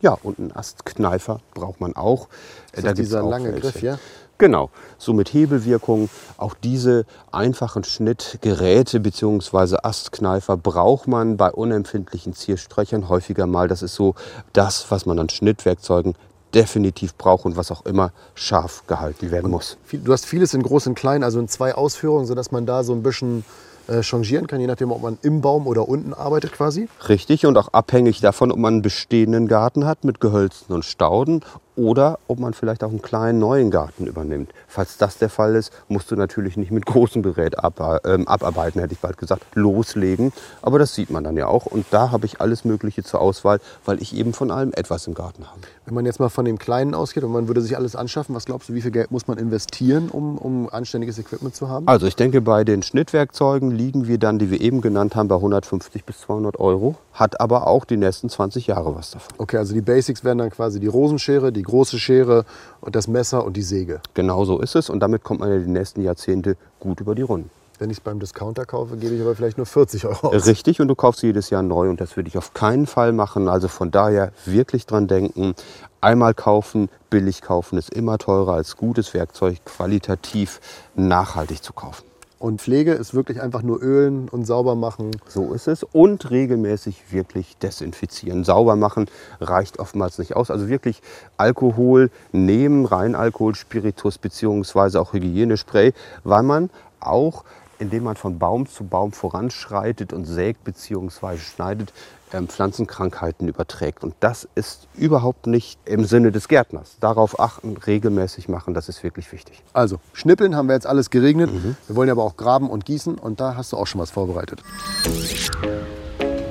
Ja, 0.00 0.16
und 0.22 0.38
einen 0.38 0.52
Astkneifer 0.52 1.40
braucht 1.54 1.80
man 1.80 1.94
auch. 1.94 2.28
Da 2.72 2.82
das 2.82 2.84
gibt's 2.84 3.00
dieser 3.00 3.24
auch 3.24 3.30
lange 3.30 3.52
welche. 3.52 3.60
Griff, 3.60 3.82
ja? 3.82 3.98
Genau, 4.38 4.70
so 4.98 5.14
mit 5.14 5.32
Hebelwirkung. 5.32 6.10
Auch 6.36 6.54
diese 6.54 7.06
einfachen 7.32 7.84
Schnittgeräte 7.84 9.00
bzw. 9.00 9.78
Astkneifer 9.82 10.56
braucht 10.56 11.08
man 11.08 11.36
bei 11.36 11.50
unempfindlichen 11.50 12.34
Ziersträuchern 12.34 13.08
häufiger 13.08 13.46
mal. 13.46 13.66
Das 13.66 13.82
ist 13.82 13.94
so 13.94 14.14
das, 14.52 14.90
was 14.90 15.06
man 15.06 15.18
an 15.18 15.30
Schnittwerkzeugen 15.30 16.14
definitiv 16.54 17.14
braucht 17.16 17.44
und 17.44 17.56
was 17.56 17.70
auch 17.70 17.84
immer 17.86 18.12
scharf 18.34 18.86
gehalten 18.86 19.30
werden 19.30 19.50
muss. 19.50 19.78
Du 19.90 20.12
hast 20.12 20.26
vieles 20.26 20.54
in 20.54 20.62
groß 20.62 20.86
und 20.88 20.94
klein, 20.94 21.22
also 21.22 21.38
in 21.40 21.48
zwei 21.48 21.74
Ausführungen, 21.74 22.26
sodass 22.26 22.52
man 22.52 22.66
da 22.66 22.84
so 22.84 22.92
ein 22.92 23.02
bisschen 23.02 23.44
äh, 23.88 24.02
changieren 24.02 24.46
kann, 24.46 24.60
je 24.60 24.66
nachdem, 24.66 24.90
ob 24.90 25.02
man 25.02 25.18
im 25.22 25.40
Baum 25.40 25.66
oder 25.66 25.88
unten 25.88 26.12
arbeitet 26.12 26.52
quasi. 26.52 26.88
Richtig 27.08 27.46
und 27.46 27.56
auch 27.56 27.68
abhängig 27.68 28.20
davon, 28.20 28.50
ob 28.50 28.58
man 28.58 28.74
einen 28.74 28.82
bestehenden 28.82 29.48
Garten 29.48 29.86
hat 29.86 30.04
mit 30.04 30.20
Gehölzen 30.20 30.74
und 30.74 30.84
Stauden 30.84 31.42
oder 31.76 32.18
ob 32.26 32.38
man 32.38 32.54
vielleicht 32.54 32.82
auch 32.82 32.90
einen 32.90 33.02
kleinen 33.02 33.38
neuen 33.38 33.70
Garten 33.70 34.06
übernimmt. 34.06 34.52
Falls 34.66 34.96
das 34.96 35.18
der 35.18 35.28
Fall 35.28 35.54
ist, 35.54 35.72
musst 35.88 36.10
du 36.10 36.16
natürlich 36.16 36.56
nicht 36.56 36.70
mit 36.70 36.86
großem 36.86 37.22
Gerät 37.22 37.58
ab, 37.58 37.80
äh, 38.04 38.24
abarbeiten, 38.26 38.80
hätte 38.80 38.94
ich 38.94 39.00
bald 39.00 39.18
gesagt, 39.18 39.44
loslegen. 39.54 40.32
Aber 40.62 40.78
das 40.78 40.94
sieht 40.94 41.10
man 41.10 41.24
dann 41.24 41.36
ja 41.36 41.46
auch. 41.46 41.66
Und 41.66 41.86
da 41.90 42.10
habe 42.10 42.26
ich 42.26 42.40
alles 42.40 42.64
Mögliche 42.64 43.02
zur 43.02 43.20
Auswahl, 43.20 43.60
weil 43.84 44.00
ich 44.00 44.16
eben 44.16 44.32
von 44.32 44.50
allem 44.50 44.72
etwas 44.74 45.06
im 45.06 45.14
Garten 45.14 45.44
habe. 45.46 45.60
Wenn 45.84 45.94
man 45.94 46.06
jetzt 46.06 46.18
mal 46.18 46.28
von 46.28 46.44
dem 46.44 46.58
Kleinen 46.58 46.94
ausgeht 46.94 47.22
und 47.24 47.32
man 47.32 47.48
würde 47.48 47.60
sich 47.60 47.76
alles 47.76 47.94
anschaffen, 47.94 48.34
was 48.34 48.44
glaubst 48.44 48.68
du, 48.68 48.74
wie 48.74 48.82
viel 48.82 48.90
Geld 48.90 49.10
muss 49.10 49.28
man 49.28 49.38
investieren, 49.38 50.08
um, 50.08 50.38
um 50.38 50.68
anständiges 50.70 51.18
Equipment 51.18 51.54
zu 51.54 51.68
haben? 51.68 51.86
Also 51.86 52.06
ich 52.06 52.16
denke, 52.16 52.40
bei 52.40 52.64
den 52.64 52.82
Schnittwerkzeugen 52.82 53.70
liegen 53.70 54.08
wir 54.08 54.18
dann, 54.18 54.38
die 54.38 54.50
wir 54.50 54.60
eben 54.60 54.80
genannt 54.80 55.14
haben, 55.14 55.28
bei 55.28 55.36
150 55.36 56.04
bis 56.04 56.20
200 56.20 56.58
Euro. 56.58 56.96
Hat 57.12 57.40
aber 57.40 57.66
auch 57.66 57.84
die 57.84 57.96
nächsten 57.96 58.28
20 58.28 58.66
Jahre 58.66 58.94
was 58.94 59.12
davon. 59.12 59.34
Okay, 59.38 59.56
also 59.58 59.74
die 59.74 59.80
Basics 59.80 60.24
wären 60.24 60.38
dann 60.38 60.50
quasi 60.50 60.80
die 60.80 60.86
Rosenschere, 60.86 61.52
die 61.52 61.62
große 61.66 61.98
Schere 61.98 62.44
und 62.80 62.96
das 62.96 63.08
Messer 63.08 63.44
und 63.44 63.56
die 63.56 63.62
Säge. 63.62 64.00
Genau 64.14 64.44
so 64.44 64.60
ist 64.60 64.74
es 64.74 64.88
und 64.88 65.00
damit 65.00 65.22
kommt 65.22 65.40
man 65.40 65.50
ja 65.50 65.58
die 65.58 65.70
nächsten 65.70 66.02
Jahrzehnte 66.02 66.56
gut 66.80 67.00
über 67.00 67.14
die 67.14 67.22
Runden. 67.22 67.50
Wenn 67.78 67.90
ich 67.90 67.98
es 67.98 68.00
beim 68.00 68.18
Discounter 68.18 68.64
kaufe, 68.64 68.96
gebe 68.96 69.14
ich 69.14 69.20
aber 69.20 69.34
vielleicht 69.36 69.58
nur 69.58 69.66
40 69.66 70.06
Euro 70.06 70.28
aus. 70.28 70.46
Richtig, 70.46 70.80
und 70.80 70.88
du 70.88 70.94
kaufst 70.94 71.22
jedes 71.22 71.50
Jahr 71.50 71.62
neu 71.62 71.90
und 71.90 72.00
das 72.00 72.16
würde 72.16 72.28
ich 72.28 72.38
auf 72.38 72.54
keinen 72.54 72.86
Fall 72.86 73.12
machen. 73.12 73.48
Also 73.48 73.68
von 73.68 73.90
daher 73.90 74.32
wirklich 74.46 74.86
dran 74.86 75.08
denken. 75.08 75.54
Einmal 76.00 76.32
kaufen, 76.32 76.88
billig 77.10 77.42
kaufen 77.42 77.76
ist 77.76 77.92
immer 77.92 78.16
teurer 78.16 78.54
als 78.54 78.76
gutes 78.76 79.12
Werkzeug 79.12 79.58
qualitativ 79.66 80.60
nachhaltig 80.94 81.62
zu 81.62 81.74
kaufen. 81.74 82.04
Und 82.38 82.60
Pflege 82.60 82.92
ist 82.92 83.14
wirklich 83.14 83.40
einfach 83.40 83.62
nur 83.62 83.82
ölen 83.82 84.28
und 84.28 84.44
sauber 84.46 84.74
machen. 84.74 85.10
So 85.26 85.54
ist 85.54 85.68
es. 85.68 85.82
Und 85.84 86.30
regelmäßig 86.30 87.10
wirklich 87.10 87.56
desinfizieren. 87.56 88.44
Sauber 88.44 88.76
machen 88.76 89.06
reicht 89.40 89.78
oftmals 89.78 90.18
nicht 90.18 90.36
aus. 90.36 90.50
Also 90.50 90.68
wirklich 90.68 91.00
Alkohol 91.38 92.10
nehmen, 92.32 92.84
Reinalkohol, 92.84 93.54
Spiritus 93.54 94.18
beziehungsweise 94.18 95.00
auch 95.00 95.14
Hygienespray, 95.14 95.94
weil 96.24 96.42
man 96.42 96.68
auch 97.00 97.44
indem 97.78 98.04
man 98.04 98.16
von 98.16 98.38
Baum 98.38 98.66
zu 98.66 98.84
Baum 98.84 99.12
voranschreitet 99.12 100.12
und 100.12 100.24
sägt 100.24 100.64
bzw. 100.64 101.38
schneidet, 101.38 101.92
ähm, 102.32 102.48
Pflanzenkrankheiten 102.48 103.46
überträgt. 103.46 104.02
Und 104.02 104.14
das 104.20 104.48
ist 104.54 104.88
überhaupt 104.94 105.46
nicht 105.46 105.78
im 105.84 106.04
Sinne 106.04 106.32
des 106.32 106.48
Gärtners. 106.48 106.96
Darauf 107.00 107.38
achten, 107.38 107.76
regelmäßig 107.76 108.48
machen, 108.48 108.74
das 108.74 108.88
ist 108.88 109.02
wirklich 109.04 109.30
wichtig. 109.32 109.62
Also, 109.72 109.98
schnippeln 110.12 110.56
haben 110.56 110.68
wir 110.68 110.74
jetzt 110.74 110.86
alles 110.86 111.10
geregnet. 111.10 111.52
Mhm. 111.52 111.76
Wir 111.86 111.96
wollen 111.96 112.10
aber 112.10 112.24
auch 112.24 112.36
graben 112.36 112.68
und 112.68 112.84
gießen 112.84 113.16
und 113.16 113.40
da 113.40 113.56
hast 113.56 113.72
du 113.72 113.76
auch 113.76 113.86
schon 113.86 114.00
was 114.00 114.10
vorbereitet. 114.10 114.62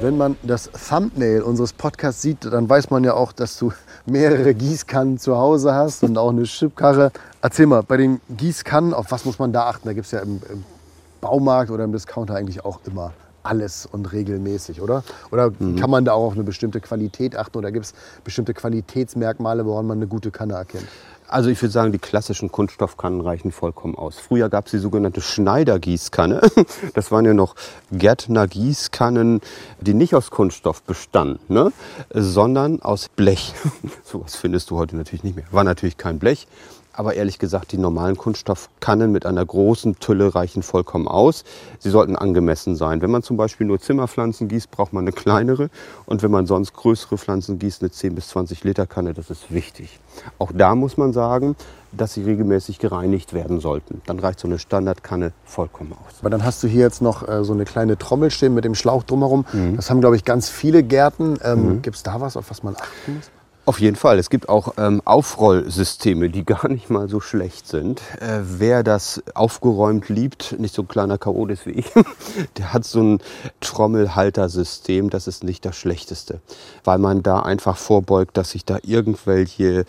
Wenn 0.01 0.17
man 0.17 0.35
das 0.43 0.69
Thumbnail 0.71 1.41
unseres 1.41 1.73
Podcasts 1.73 2.21
sieht, 2.21 2.45
dann 2.45 2.69
weiß 2.69 2.89
man 2.89 3.03
ja 3.03 3.13
auch, 3.13 3.31
dass 3.31 3.57
du 3.57 3.71
mehrere 4.05 4.53
Gießkannen 4.53 5.17
zu 5.17 5.37
Hause 5.37 5.73
hast 5.73 6.03
und 6.03 6.17
auch 6.17 6.29
eine 6.29 6.45
Schubkarre. 6.45 7.11
Erzähl 7.41 7.65
mal, 7.65 7.81
bei 7.81 7.97
den 7.97 8.21
Gießkannen, 8.29 8.93
auf 8.93 9.11
was 9.11 9.25
muss 9.25 9.39
man 9.39 9.51
da 9.51 9.67
achten? 9.67 9.87
Da 9.87 9.93
gibt 9.93 10.05
es 10.05 10.11
ja 10.11 10.19
im, 10.19 10.41
im 10.51 10.63
Baumarkt 11.25 11.71
oder 11.71 11.83
im 11.83 11.91
Discounter 11.91 12.35
eigentlich 12.35 12.63
auch 12.63 12.79
immer 12.85 13.11
alles 13.41 13.87
und 13.91 14.11
regelmäßig, 14.11 14.79
oder? 14.79 15.03
Oder 15.31 15.51
mhm. 15.57 15.75
kann 15.75 15.89
man 15.89 16.05
da 16.05 16.13
auch 16.13 16.27
auf 16.27 16.33
eine 16.33 16.43
bestimmte 16.43 16.79
Qualität 16.81 17.35
achten 17.35 17.57
oder 17.57 17.71
gibt 17.71 17.85
es 17.85 17.93
bestimmte 18.23 18.53
Qualitätsmerkmale, 18.53 19.65
woran 19.65 19.87
man 19.87 19.97
eine 19.97 20.07
gute 20.07 20.29
Kanne 20.29 20.53
erkennt? 20.53 20.85
Also 21.27 21.49
ich 21.49 21.59
würde 21.59 21.71
sagen, 21.71 21.91
die 21.91 21.97
klassischen 21.97 22.51
Kunststoffkannen 22.51 23.21
reichen 23.21 23.51
vollkommen 23.51 23.95
aus. 23.95 24.19
Früher 24.19 24.47
gab 24.49 24.65
es 24.67 24.71
die 24.71 24.77
sogenannte 24.77 25.21
Schneider-Gießkanne. 25.21 26.41
Das 26.93 27.11
waren 27.11 27.25
ja 27.25 27.33
noch 27.33 27.55
Gärtner-Gießkannen, 27.91 29.41
die 29.81 29.95
nicht 29.95 30.13
aus 30.13 30.29
Kunststoff 30.29 30.83
bestanden, 30.83 31.39
ne? 31.47 31.71
sondern 32.13 32.81
aus 32.83 33.09
Blech. 33.09 33.53
Sowas 34.03 34.35
findest 34.35 34.69
du 34.69 34.77
heute 34.77 34.95
natürlich 34.95 35.23
nicht 35.23 35.35
mehr. 35.35 35.45
War 35.49 35.63
natürlich 35.63 35.97
kein 35.97 36.19
Blech, 36.19 36.47
aber 36.95 37.15
ehrlich 37.15 37.39
gesagt, 37.39 37.71
die 37.71 37.77
normalen 37.77 38.17
Kunststoffkannen 38.17 39.11
mit 39.11 39.25
einer 39.25 39.45
großen 39.45 39.99
Tülle 39.99 40.33
reichen 40.33 40.63
vollkommen 40.63 41.07
aus. 41.07 41.43
Sie 41.79 41.89
sollten 41.89 42.15
angemessen 42.15 42.75
sein. 42.75 43.01
Wenn 43.01 43.11
man 43.11 43.23
zum 43.23 43.37
Beispiel 43.37 43.67
nur 43.67 43.79
Zimmerpflanzen 43.79 44.47
gießt, 44.47 44.71
braucht 44.71 44.93
man 44.93 45.03
eine 45.03 45.11
kleinere. 45.11 45.69
Und 46.05 46.23
wenn 46.23 46.31
man 46.31 46.45
sonst 46.45 46.73
größere 46.73 47.17
Pflanzen 47.17 47.59
gießt, 47.59 47.81
eine 47.81 47.91
10 47.91 48.15
bis 48.15 48.29
20 48.29 48.63
Liter 48.63 48.87
Kanne, 48.87 49.13
das 49.13 49.29
ist 49.29 49.51
wichtig. 49.51 49.99
Auch 50.39 50.51
da 50.53 50.75
muss 50.75 50.97
man 50.97 51.13
sagen, 51.13 51.55
dass 51.91 52.13
sie 52.13 52.23
regelmäßig 52.23 52.79
gereinigt 52.79 53.33
werden 53.33 53.59
sollten. 53.59 54.01
Dann 54.05 54.19
reicht 54.19 54.39
so 54.39 54.47
eine 54.47 54.59
Standardkanne 54.59 55.31
vollkommen 55.45 55.93
aus. 55.93 56.15
Aber 56.21 56.29
dann 56.29 56.43
hast 56.43 56.63
du 56.63 56.67
hier 56.67 56.81
jetzt 56.81 57.01
noch 57.01 57.27
äh, 57.27 57.43
so 57.43 57.53
eine 57.53 57.65
kleine 57.65 57.97
Trommel 57.97 58.31
stehen 58.31 58.53
mit 58.53 58.65
dem 58.65 58.75
Schlauch 58.75 59.03
drumherum. 59.03 59.45
Mhm. 59.53 59.75
Das 59.75 59.89
haben, 59.89 60.01
glaube 60.01 60.15
ich, 60.15 60.25
ganz 60.25 60.49
viele 60.49 60.83
Gärten. 60.83 61.37
Ähm, 61.43 61.67
mhm. 61.67 61.81
Gibt 61.81 61.97
es 61.97 62.03
da 62.03 62.19
was, 62.19 62.37
auf 62.37 62.49
was 62.49 62.63
man 62.63 62.75
achten 62.75 63.15
muss? 63.15 63.31
Auf 63.67 63.79
jeden 63.79 63.95
Fall. 63.95 64.19
Es 64.19 64.29
gibt 64.29 64.47
auch 64.47 64.75
ähm, 64.77 65.01
Aufrollsysteme, 65.05 66.29
die 66.29 66.45
gar 66.45 66.67
nicht 66.67 66.91
mal 66.91 67.09
so 67.09 67.19
schlecht 67.19 67.67
sind. 67.67 67.99
Äh, 68.19 68.41
wer 68.43 68.83
das 68.83 69.23
aufgeräumt 69.33 70.07
liebt, 70.07 70.59
nicht 70.59 70.75
so 70.75 70.83
ein 70.83 70.87
kleiner 70.87 71.17
Chaot 71.17 71.49
ist 71.49 71.65
wie 71.65 71.71
ich, 71.71 71.91
der 72.57 72.73
hat 72.73 72.85
so 72.85 73.01
ein 73.01 73.21
Trommelhaltersystem. 73.61 75.09
Das 75.09 75.25
ist 75.25 75.43
nicht 75.43 75.65
das 75.65 75.75
Schlechteste, 75.75 76.41
weil 76.83 76.99
man 76.99 77.23
da 77.23 77.39
einfach 77.39 77.77
vorbeugt, 77.77 78.37
dass 78.37 78.51
sich 78.51 78.65
da 78.65 78.77
irgendwelche 78.83 79.85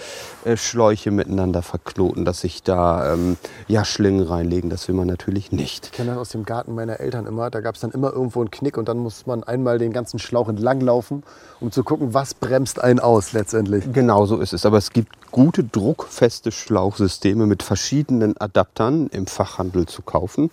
äh, 0.47 0.57
Schläuche 0.57 1.11
miteinander 1.11 1.61
verknoten, 1.61 2.25
dass 2.25 2.41
sich 2.41 2.63
da 2.63 3.13
ähm, 3.13 3.37
ja, 3.69 3.85
Schlingen 3.85 4.27
reinlegen. 4.27 4.71
Das 4.71 4.89
will 4.89 4.95
man 4.95 5.07
natürlich 5.07 5.53
nicht. 5.53 5.87
Ich 5.87 5.93
kenne 5.93 6.13
das 6.13 6.19
aus 6.19 6.29
dem 6.31 6.47
Garten 6.47 6.75
meiner 6.75 6.99
Eltern 7.01 7.27
immer. 7.27 7.51
Da 7.51 7.61
gab 7.61 7.75
es 7.75 7.83
dann 7.83 7.91
immer 7.91 8.11
irgendwo 8.11 8.41
einen 8.41 8.51
Knick 8.51 8.79
und 8.79 8.89
dann 8.89 8.97
muss 8.97 9.27
man 9.27 9.45
einmal 9.45 9.79
den 9.79 9.93
ganzen 9.93 10.19
Schlauch 10.19 10.49
entlang 10.49 10.81
laufen, 10.81 11.25
um 11.61 11.71
zu 11.71 11.85
gucken, 11.85 12.15
was 12.15 12.33
bremst 12.33 12.81
einen 12.83 13.01
aus 13.01 13.35
letztendlich 13.35 13.66
letztendlich. 13.67 13.95
Genau 13.95 14.27
so 14.27 14.39
ist 14.39 14.53
es. 14.53 14.65
Aber 14.67 14.79
es 14.79 14.91
gibt 14.91 15.15
gute 15.31 15.65
druckfeste 15.65 16.53
Schlauchsysteme 16.53 17.47
mit 17.47 17.63
verschiedenen 17.63 18.37
Adaptern 18.37 19.09
im 19.09 19.27
Fachhandel 19.27 19.87
zu 19.87 20.03
kaufen. 20.03 20.51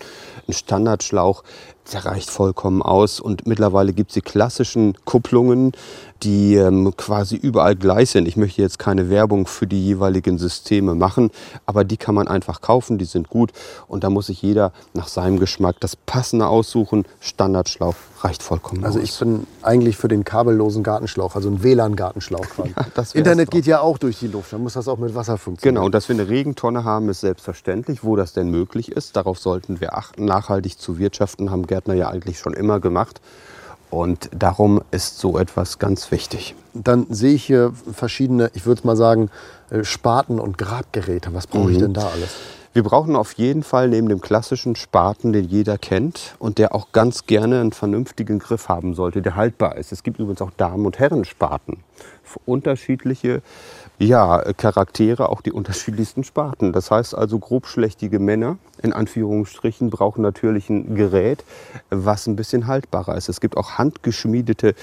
Ein 0.47 0.53
Standardschlauch 0.53 1.43
der 1.91 2.05
reicht 2.05 2.29
vollkommen 2.29 2.81
aus. 2.81 3.19
Und 3.19 3.45
mittlerweile 3.47 3.93
gibt 3.93 4.11
es 4.11 4.13
die 4.15 4.21
klassischen 4.21 4.95
Kupplungen, 5.05 5.73
die 6.21 6.55
ähm, 6.55 6.93
quasi 6.95 7.35
überall 7.35 7.75
gleich 7.75 8.11
sind. 8.11 8.27
Ich 8.27 8.37
möchte 8.37 8.61
jetzt 8.61 8.79
keine 8.79 9.09
Werbung 9.09 9.45
für 9.45 9.67
die 9.67 9.83
jeweiligen 9.83 10.37
Systeme 10.37 10.95
machen, 10.95 11.31
aber 11.65 11.83
die 11.83 11.97
kann 11.97 12.15
man 12.15 12.27
einfach 12.29 12.61
kaufen, 12.61 12.97
die 12.97 13.05
sind 13.05 13.29
gut. 13.29 13.51
Und 13.87 14.05
da 14.05 14.09
muss 14.09 14.27
sich 14.27 14.41
jeder 14.41 14.71
nach 14.93 15.09
seinem 15.09 15.39
Geschmack 15.39 15.77
das 15.81 15.95
Passende 15.97 16.47
aussuchen. 16.47 17.05
Standardschlauch 17.19 17.95
reicht 18.21 18.41
vollkommen 18.41 18.85
also 18.85 18.99
aus. 18.99 19.03
Also 19.03 19.13
ich 19.13 19.19
bin 19.19 19.47
eigentlich 19.61 19.97
für 19.97 20.07
den 20.07 20.23
kabellosen 20.23 20.83
Gartenschlauch, 20.83 21.35
also 21.35 21.49
einen 21.49 21.63
WLAN-Gartenschlauch. 21.63 22.43
Ja, 22.63 23.03
Internet 23.13 23.51
geht 23.51 23.65
ja 23.65 23.81
auch 23.81 23.97
durch 23.97 24.19
die 24.19 24.27
Luft, 24.27 24.53
dann 24.53 24.62
muss 24.63 24.73
das 24.73 24.87
auch 24.87 24.97
mit 24.97 25.13
Wasser 25.15 25.37
funktionieren. 25.37 25.75
Genau, 25.75 25.85
und 25.85 25.93
dass 25.93 26.09
wir 26.09 26.15
eine 26.15 26.29
Regentonne 26.29 26.83
haben, 26.83 27.09
ist 27.09 27.21
selbstverständlich. 27.21 28.03
Wo 28.03 28.15
das 28.15 28.33
denn 28.33 28.49
möglich 28.49 28.91
ist, 28.91 29.15
darauf 29.15 29.39
sollten 29.39 29.79
wir 29.79 29.95
achten. 29.95 30.25
Nachhaltig 30.25 30.79
zu 30.79 30.97
wirtschaften 30.97 31.51
haben 31.51 31.67
Gärtner 31.67 31.93
ja 31.93 32.09
eigentlich 32.09 32.39
schon 32.39 32.53
immer 32.53 32.79
gemacht. 32.79 33.21
Und 33.89 34.29
darum 34.35 34.81
ist 34.89 35.19
so 35.19 35.37
etwas 35.37 35.77
ganz 35.77 36.09
wichtig. 36.09 36.55
Dann 36.73 37.05
sehe 37.11 37.35
ich 37.35 37.43
hier 37.43 37.73
verschiedene, 37.91 38.49
ich 38.55 38.65
würde 38.65 38.87
mal 38.87 38.95
sagen, 38.95 39.29
äh, 39.69 39.83
Spaten 39.83 40.39
und 40.39 40.57
Grabgeräte. 40.57 41.31
Was 41.33 41.45
brauche 41.45 41.69
ich 41.69 41.77
mhm. 41.77 41.81
denn 41.81 41.93
da 41.93 42.07
alles? 42.07 42.35
Wir 42.73 42.81
brauchen 42.81 43.15
auf 43.15 43.33
jeden 43.33 43.61
Fall 43.61 43.87
neben 43.89 44.09
dem 44.09 44.19
klassischen 44.19 44.75
Spaten, 44.75 45.31
den 45.31 45.45
jeder 45.45 45.77
kennt 45.77 46.35
und 46.39 46.57
der 46.57 46.73
auch 46.73 46.91
ganz 46.91 47.27
gerne 47.27 47.61
einen 47.61 47.71
vernünftigen 47.71 48.39
Griff 48.39 48.67
haben 48.67 48.95
sollte, 48.95 49.21
der 49.21 49.35
haltbar 49.35 49.77
ist. 49.77 49.91
Es 49.91 50.01
gibt 50.01 50.17
übrigens 50.17 50.41
auch 50.41 50.49
Damen- 50.57 50.87
und 50.87 50.97
Herrenspaten. 50.97 51.77
Unterschiedliche 52.47 53.43
ja, 53.99 54.41
Charaktere, 54.53 55.29
auch 55.29 55.41
die 55.41 55.51
unterschiedlichsten 55.51 56.23
Sparten. 56.23 56.73
Das 56.73 56.91
heißt 56.91 57.15
also, 57.15 57.39
grobschlächtige 57.39 58.19
Männer, 58.19 58.57
in 58.81 58.91
Anführungsstrichen, 58.91 59.89
brauchen 59.89 60.21
natürlich 60.21 60.69
ein 60.69 60.95
Gerät, 60.95 61.43
was 61.89 62.27
ein 62.27 62.35
bisschen 62.35 62.67
haltbarer 62.67 63.15
ist. 63.15 63.29
Es 63.29 63.39
gibt 63.39 63.55
auch 63.55 63.77
handgeschmiedete 63.77 64.75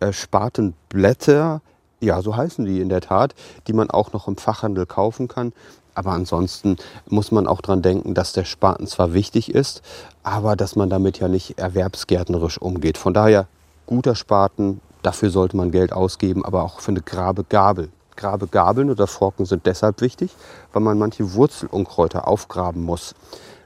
äh, 0.00 0.12
Spatenblätter, 0.12 1.60
ja, 2.00 2.22
so 2.22 2.36
heißen 2.36 2.64
die 2.64 2.80
in 2.80 2.88
der 2.88 3.00
Tat, 3.00 3.34
die 3.66 3.72
man 3.72 3.90
auch 3.90 4.12
noch 4.12 4.28
im 4.28 4.36
Fachhandel 4.36 4.86
kaufen 4.86 5.28
kann. 5.28 5.52
Aber 5.94 6.12
ansonsten 6.12 6.76
muss 7.08 7.30
man 7.30 7.46
auch 7.46 7.60
daran 7.60 7.82
denken, 7.82 8.14
dass 8.14 8.32
der 8.32 8.44
Spaten 8.44 8.86
zwar 8.86 9.14
wichtig 9.14 9.54
ist, 9.54 9.82
aber 10.22 10.56
dass 10.56 10.74
man 10.76 10.90
damit 10.90 11.20
ja 11.20 11.28
nicht 11.28 11.58
erwerbsgärtnerisch 11.58 12.58
umgeht. 12.58 12.98
Von 12.98 13.14
daher 13.14 13.46
guter 13.86 14.14
Spaten, 14.16 14.80
dafür 15.02 15.30
sollte 15.30 15.56
man 15.56 15.70
Geld 15.70 15.92
ausgeben, 15.92 16.44
aber 16.44 16.64
auch 16.64 16.80
für 16.80 16.90
eine 16.90 17.00
Grabegabel. 17.00 17.90
Grabegabeln 18.16 18.90
oder 18.90 19.06
Forken 19.06 19.44
sind 19.44 19.66
deshalb 19.66 20.00
wichtig, 20.00 20.34
weil 20.72 20.82
man 20.82 20.98
manche 20.98 21.34
Wurzelunkräuter 21.34 22.26
aufgraben 22.28 22.82
muss. 22.82 23.14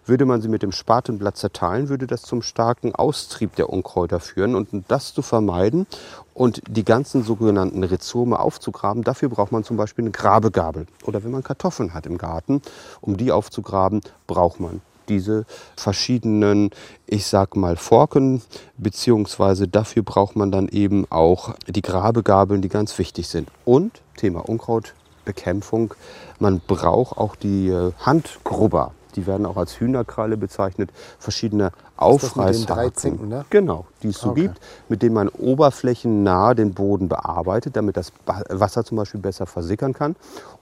Würde 0.05 0.25
man 0.25 0.41
sie 0.41 0.49
mit 0.49 0.63
dem 0.63 0.73
Spatenblatt 0.73 1.37
zerteilen, 1.37 1.91
würde 1.91 2.07
das 2.07 2.23
zum 2.23 2.41
starken 2.41 2.95
Austrieb 2.95 3.57
der 3.57 3.69
Unkräuter 3.69 4.21
führen. 4.21 4.55
Und 4.55 4.73
um 4.73 4.85
das 4.89 5.13
zu 5.13 5.21
vermeiden 5.21 5.87
und 6.33 6.63
die 6.67 6.85
ganzen 6.85 7.25
sogenannten 7.25 7.85
Rhizome 7.85 8.41
aufzugraben, 8.41 9.05
dafür 9.05 9.29
braucht 9.29 9.53
man 9.53 9.65
zum 9.65 9.77
Beispiel 9.77 10.05
eine 10.05 10.13
Grabegabel. 10.13 10.87
Oder 11.05 11.25
wenn 11.25 11.31
man 11.31 11.43
Kartoffeln 11.43 11.93
hat 11.93 12.07
im 12.07 12.17
Garten, 12.17 12.63
um 13.03 13.19
die 13.19 13.33
aufzugraben, 13.33 14.01
braucht 14.27 14.61
man 14.61 14.81
diese 15.09 15.45
verschiedenen, 15.77 16.71
ich 17.07 17.27
sag 17.27 17.57
mal, 17.57 17.77
Forken, 17.77 18.43
beziehungsweise 18.77 19.69
dafür 19.69 20.03
braucht 20.03 20.37
man 20.37 20.51
dann 20.51 20.69
eben 20.69 21.07
auch 21.11 21.55
die 21.67 21.83
Grabegabeln, 21.83 22.63
die 22.63 22.69
ganz 22.69 22.99
wichtig 22.99 23.29
sind. 23.29 23.49
Und 23.65 24.01
Thema 24.17 24.49
Unkraut 24.49 24.95
Bekämpfung. 25.29 25.93
Man 26.39 26.61
braucht 26.67 27.19
auch 27.19 27.37
die 27.37 27.69
äh, 27.69 27.93
Handgrubber. 28.01 28.95
Die 29.19 29.27
werden 29.27 29.47
auch 29.47 29.57
als 29.57 29.81
Hühnerkralle 29.81 30.37
bezeichnet. 30.37 30.91
Verschiedene 31.19 31.73
Aufreißhaken. 31.97 33.29
Ne? 33.29 33.45
Genau, 33.51 33.87
die 34.05 34.11
es 34.11 34.21
so 34.21 34.31
Okay. 34.31 34.43
gibt, 34.43 34.61
mit 34.89 35.03
denen 35.03 35.15
man 35.15 35.29
oberflächennah 35.29 36.55
den 36.55 36.73
Boden 36.73 37.09
bearbeitet, 37.09 37.75
damit 37.75 37.97
das 37.97 38.13
Wasser 38.49 38.85
zum 38.85 38.97
Beispiel 38.97 39.21
besser 39.21 39.47
versickern 39.47 39.93
kann. 39.93 40.15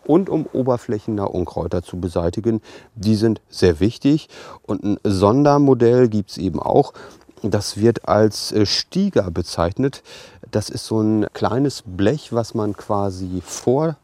Und 0.06 0.30
um 0.30 0.46
oberflächennah 0.50 1.25
Unkräuter 1.25 1.82
zu 1.82 2.00
beseitigen. 2.00 2.62
Die 2.94 3.14
sind 3.14 3.42
sehr 3.50 3.78
wichtig. 3.78 4.30
Und 4.62 4.82
ein 4.84 4.98
Sondermodell 5.04 6.08
gibt 6.08 6.30
es 6.30 6.38
eben 6.38 6.58
auch. 6.58 6.94
Das 7.42 7.76
wird 7.76 8.08
als 8.08 8.52
äh, 8.52 8.64
Stieger 8.64 9.30
bezeichnet. 9.30 10.02
Das 10.50 10.70
ist 10.70 10.86
so 10.86 11.02
ein 11.02 11.26
kleines 11.34 11.82
Blech, 11.84 12.32
was 12.32 12.54
man 12.54 12.75
quasi 12.75 13.42
vor 13.44 13.96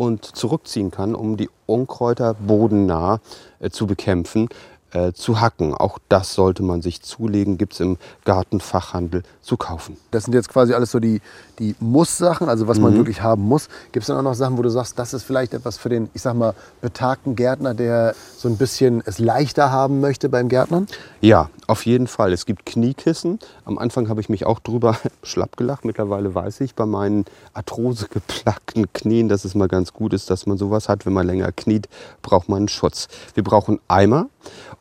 und 0.00 0.24
zurückziehen 0.24 0.90
kann, 0.90 1.14
um 1.14 1.36
die 1.36 1.50
Unkräuter 1.66 2.32
bodennah 2.32 3.20
äh, 3.58 3.68
zu 3.68 3.86
bekämpfen, 3.86 4.48
äh, 4.92 5.12
zu 5.12 5.40
hacken. 5.40 5.74
Auch 5.74 5.98
das 6.08 6.34
sollte 6.34 6.62
man 6.62 6.82
sich 6.82 7.02
zulegen, 7.02 7.58
gibt 7.58 7.74
es 7.74 7.80
im 7.80 7.96
Gartenfachhandel 8.24 9.22
zu 9.42 9.56
kaufen. 9.56 9.96
Das 10.10 10.24
sind 10.24 10.34
jetzt 10.34 10.48
quasi 10.48 10.74
alles 10.74 10.90
so 10.90 10.98
die, 11.00 11.20
die 11.58 11.74
Muss-Sachen, 11.80 12.48
also 12.48 12.68
was 12.68 12.78
Mhm. 12.78 12.84
man 12.84 12.96
wirklich 12.96 13.22
haben 13.22 13.42
muss. 13.42 13.68
Gibt 13.92 14.02
es 14.04 14.06
dann 14.08 14.16
auch 14.16 14.22
noch 14.22 14.34
Sachen, 14.34 14.56
wo 14.58 14.62
du 14.62 14.70
sagst, 14.70 14.98
das 14.98 15.14
ist 15.14 15.22
vielleicht 15.24 15.54
etwas 15.54 15.76
für 15.78 15.88
den, 15.88 16.08
ich 16.14 16.22
sag 16.22 16.34
mal, 16.34 16.54
betagten 16.80 17.36
Gärtner, 17.36 17.74
der 17.74 18.14
so 18.36 18.48
ein 18.48 18.56
bisschen 18.56 19.02
es 19.06 19.18
leichter 19.18 19.70
haben 19.70 20.00
möchte 20.00 20.28
beim 20.28 20.48
Gärtnern? 20.48 20.86
Ja, 21.20 21.50
auf 21.66 21.86
jeden 21.86 22.06
Fall. 22.06 22.32
Es 22.32 22.46
gibt 22.46 22.66
Kniekissen. 22.66 23.38
Am 23.64 23.78
Anfang 23.78 24.08
habe 24.08 24.20
ich 24.20 24.28
mich 24.28 24.46
auch 24.46 24.58
drüber 24.60 24.96
schlapp 25.22 25.56
gelacht. 25.56 25.84
Mittlerweile 25.84 26.34
weiß 26.34 26.60
ich 26.62 26.74
bei 26.74 26.86
meinen 26.86 27.24
arthrosegeplagten 27.54 28.92
Knien, 28.92 29.28
dass 29.28 29.44
es 29.44 29.54
mal 29.54 29.68
ganz 29.68 29.92
gut 29.92 30.12
ist, 30.12 30.30
dass 30.30 30.46
man 30.46 30.58
sowas 30.58 30.88
hat. 30.88 31.06
Wenn 31.06 31.12
man 31.12 31.26
länger 31.26 31.52
kniet, 31.52 31.88
braucht 32.22 32.48
man 32.48 32.58
einen 32.58 32.68
Schutz. 32.68 33.08
Wir 33.34 33.44
brauchen 33.44 33.80
Eimer 33.88 34.26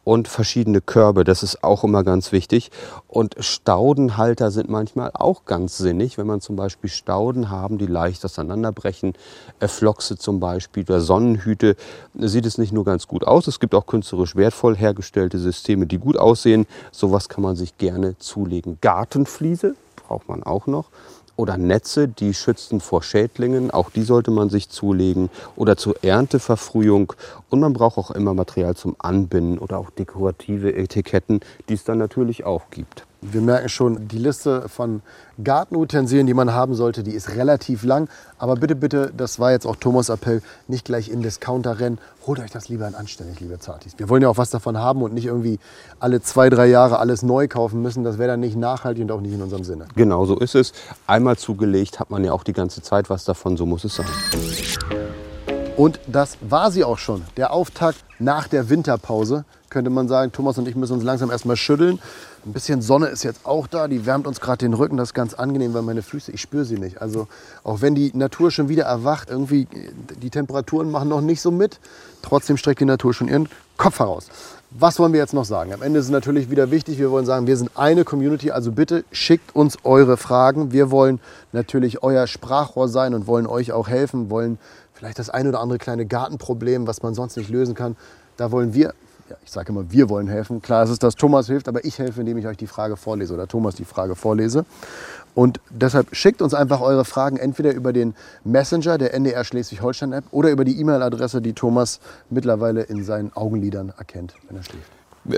und 0.09 0.27
verschiedene 0.27 0.81
Körbe. 0.81 1.23
Das 1.23 1.43
ist 1.43 1.63
auch 1.63 1.83
immer 1.83 2.03
ganz 2.03 2.31
wichtig. 2.31 2.71
Und 3.07 3.35
Staudenhalter 3.37 4.49
sind 4.49 4.67
manchmal 4.67 5.11
auch 5.13 5.45
ganz 5.45 5.77
sinnig. 5.77 6.17
Wenn 6.17 6.25
man 6.25 6.41
zum 6.41 6.55
Beispiel 6.55 6.89
Stauden 6.89 7.51
haben, 7.51 7.77
die 7.77 7.85
leicht 7.85 8.25
auseinanderbrechen, 8.25 9.13
äh, 9.59 9.67
Flochse 9.67 10.17
zum 10.17 10.39
Beispiel 10.39 10.81
oder 10.81 10.99
Sonnenhüte, 10.99 11.75
sieht 12.15 12.47
es 12.47 12.57
nicht 12.57 12.73
nur 12.73 12.85
ganz 12.85 13.07
gut 13.07 13.23
aus. 13.23 13.45
Es 13.45 13.59
gibt 13.59 13.75
auch 13.75 13.85
künstlerisch 13.85 14.35
wertvoll 14.35 14.75
hergestellte 14.75 15.37
Systeme, 15.37 15.85
die 15.85 15.99
gut 15.99 16.17
aussehen. 16.17 16.65
Sowas 16.91 17.29
kann 17.29 17.43
man 17.43 17.55
sich 17.55 17.77
gerne 17.77 18.17
zulegen. 18.17 18.79
Gartenfliese 18.81 19.75
braucht 19.95 20.27
man 20.27 20.41
auch 20.41 20.65
noch. 20.65 20.89
Oder 21.39 21.57
Netze, 21.57 22.09
die 22.09 22.33
schützen 22.33 22.81
vor 22.81 23.01
Schädlingen, 23.01 23.71
auch 23.71 23.91
die 23.91 24.01
sollte 24.01 24.29
man 24.29 24.49
sich 24.49 24.67
zulegen. 24.67 25.29
Oder 25.55 25.77
zur 25.77 26.03
Ernteverfrühung. 26.03 27.13
Und 27.49 27.61
man 27.61 27.71
braucht 27.71 27.97
auch 27.97 28.11
immer 28.11 28.33
Material 28.33 28.75
zum 28.75 28.97
Anbinden 28.99 29.57
oder 29.57 29.77
auch 29.77 29.89
dekorative 29.89 30.75
Etiketten, 30.75 31.39
die 31.69 31.75
es 31.75 31.85
dann 31.85 31.97
natürlich 31.97 32.43
auch 32.43 32.63
gibt. 32.71 33.05
Wir 33.21 33.41
merken 33.41 33.67
schon, 33.67 34.07
die 34.07 34.17
Liste 34.17 34.69
von 34.69 35.01
Gartenutensilien, 35.43 36.25
die 36.25 36.33
man 36.33 36.53
haben 36.53 36.73
sollte, 36.73 37.03
die 37.03 37.11
ist 37.11 37.35
relativ 37.35 37.83
lang. 37.83 38.07
Aber 38.37 38.55
bitte, 38.55 38.75
bitte, 38.75 39.11
das 39.15 39.39
war 39.39 39.51
jetzt 39.51 39.65
auch 39.65 39.75
Thomas 39.75 40.07
Appell, 40.07 40.41
nicht 40.69 40.85
gleich 40.85 41.09
in 41.09 41.21
Discounter 41.21 41.81
rennen. 41.81 41.97
Holt 42.25 42.39
euch 42.39 42.49
das 42.49 42.69
lieber 42.69 42.87
in 42.87 42.95
anständig, 42.95 43.41
liebe 43.41 43.59
Zartis. 43.59 43.95
Wir 43.97 44.07
wollen 44.07 44.21
ja 44.21 44.29
auch 44.29 44.37
was 44.37 44.51
davon 44.51 44.77
haben 44.77 45.01
und 45.01 45.13
nicht 45.13 45.25
irgendwie 45.25 45.59
alle 45.99 46.21
zwei, 46.21 46.49
drei 46.49 46.67
Jahre 46.67 46.99
alles 46.99 47.21
neu 47.21 47.49
kaufen 47.49 47.81
müssen. 47.81 48.05
Das 48.05 48.17
wäre 48.17 48.29
dann 48.29 48.39
nicht 48.39 48.55
nachhaltig 48.55 49.03
und 49.03 49.11
auch 49.11 49.21
nicht 49.21 49.33
in 49.33 49.41
unserem 49.41 49.65
Sinne. 49.65 49.87
Genau 49.95 50.25
so 50.25 50.39
ist 50.39 50.55
es. 50.55 50.71
Einmal 51.05 51.37
zugelegt 51.37 51.99
hat 51.99 52.09
man 52.11 52.23
ja 52.23 52.31
auch 52.31 52.45
die 52.45 52.53
ganze 52.53 52.81
Zeit 52.81 53.09
was 53.09 53.25
davon, 53.25 53.57
so 53.57 53.65
muss 53.65 53.83
es 53.83 53.95
sein. 53.95 54.05
Und 55.75 55.99
das 56.07 56.37
war 56.41 56.71
sie 56.71 56.85
auch 56.85 56.97
schon. 56.97 57.23
Der 57.35 57.51
Auftakt 57.51 58.03
nach 58.17 58.47
der 58.47 58.69
Winterpause, 58.69 59.43
könnte 59.69 59.89
man 59.89 60.07
sagen. 60.07 60.31
Thomas 60.31 60.57
und 60.57 60.67
ich 60.67 60.75
müssen 60.75 60.93
uns 60.93 61.03
langsam 61.03 61.31
erstmal 61.31 61.55
schütteln. 61.55 61.99
Ein 62.45 62.53
bisschen 62.53 62.81
Sonne 62.81 63.07
ist 63.07 63.23
jetzt 63.23 63.45
auch 63.45 63.67
da, 63.67 63.87
die 63.87 64.05
wärmt 64.05 64.27
uns 64.27 64.39
gerade 64.39 64.59
den 64.59 64.73
Rücken. 64.73 64.97
Das 64.97 65.09
ist 65.09 65.13
ganz 65.13 65.33
angenehm, 65.33 65.73
weil 65.73 65.81
meine 65.81 66.01
Füße, 66.01 66.31
ich 66.31 66.41
spüre 66.41 66.65
sie 66.65 66.77
nicht. 66.77 67.01
Also 67.01 67.27
auch 67.63 67.81
wenn 67.81 67.95
die 67.95 68.11
Natur 68.15 68.51
schon 68.51 68.69
wieder 68.69 68.83
erwacht, 68.83 69.29
irgendwie 69.29 69.67
die 70.21 70.29
Temperaturen 70.29 70.89
machen 70.91 71.09
noch 71.09 71.21
nicht 71.21 71.41
so 71.41 71.51
mit. 71.51 71.79
Trotzdem 72.21 72.57
streckt 72.57 72.79
die 72.79 72.85
Natur 72.85 73.13
schon 73.13 73.27
ihren 73.27 73.49
Kopf 73.77 73.99
heraus. 73.99 74.27
Was 74.71 74.99
wollen 74.99 75.13
wir 75.13 75.19
jetzt 75.19 75.33
noch 75.33 75.45
sagen? 75.45 75.73
Am 75.73 75.81
Ende 75.81 75.99
ist 75.99 76.05
es 76.05 76.11
natürlich 76.11 76.51
wieder 76.51 76.69
wichtig, 76.69 76.99
wir 76.99 77.09
wollen 77.09 77.25
sagen, 77.25 77.47
wir 77.47 77.57
sind 77.57 77.71
eine 77.75 78.03
Community, 78.03 78.51
also 78.51 78.71
bitte 78.71 79.03
schickt 79.11 79.55
uns 79.55 79.77
eure 79.83 80.15
Fragen. 80.15 80.71
Wir 80.71 80.91
wollen 80.91 81.19
natürlich 81.53 82.03
euer 82.03 82.27
Sprachrohr 82.27 82.87
sein 82.87 83.15
und 83.15 83.25
wollen 83.25 83.47
euch 83.47 83.71
auch 83.71 83.87
helfen, 83.87 84.29
wollen 84.29 84.59
vielleicht 84.93 85.17
das 85.17 85.31
ein 85.31 85.47
oder 85.47 85.59
andere 85.59 85.79
kleine 85.79 86.05
Gartenproblem, 86.05 86.85
was 86.85 87.01
man 87.01 87.15
sonst 87.15 87.35
nicht 87.35 87.49
lösen 87.49 87.73
kann. 87.73 87.95
Da 88.37 88.51
wollen 88.51 88.75
wir, 88.75 88.93
ja, 89.29 89.35
ich 89.43 89.51
sage 89.51 89.71
immer, 89.71 89.91
wir 89.91 90.09
wollen 90.09 90.27
helfen. 90.27 90.61
Klar, 90.61 90.83
es 90.83 90.89
ist, 90.89 91.03
dass 91.03 91.15
Thomas 91.15 91.47
hilft, 91.47 91.67
aber 91.67 91.85
ich 91.85 91.99
helfe, 91.99 92.21
indem 92.21 92.37
ich 92.37 92.47
euch 92.47 92.57
die 92.57 92.67
Frage 92.67 92.97
vorlese 92.97 93.33
oder 93.33 93.47
Thomas 93.47 93.75
die 93.75 93.85
Frage 93.85 94.15
vorlese. 94.15 94.65
Und 95.35 95.59
deshalb 95.69 96.15
schickt 96.15 96.41
uns 96.41 96.53
einfach 96.53 96.81
eure 96.81 97.05
Fragen 97.05 97.37
entweder 97.37 97.73
über 97.73 97.93
den 97.93 98.15
Messenger 98.43 98.97
der 98.97 99.13
NDR 99.13 99.43
Schleswig-Holstein-App 99.43 100.25
oder 100.31 100.49
über 100.49 100.65
die 100.65 100.79
E-Mail-Adresse, 100.79 101.41
die 101.41 101.53
Thomas 101.53 101.99
mittlerweile 102.29 102.81
in 102.81 103.03
seinen 103.03 103.31
Augenlidern 103.35 103.93
erkennt, 103.97 104.33
wenn 104.47 104.57
er 104.57 104.63
schläft. 104.63 104.91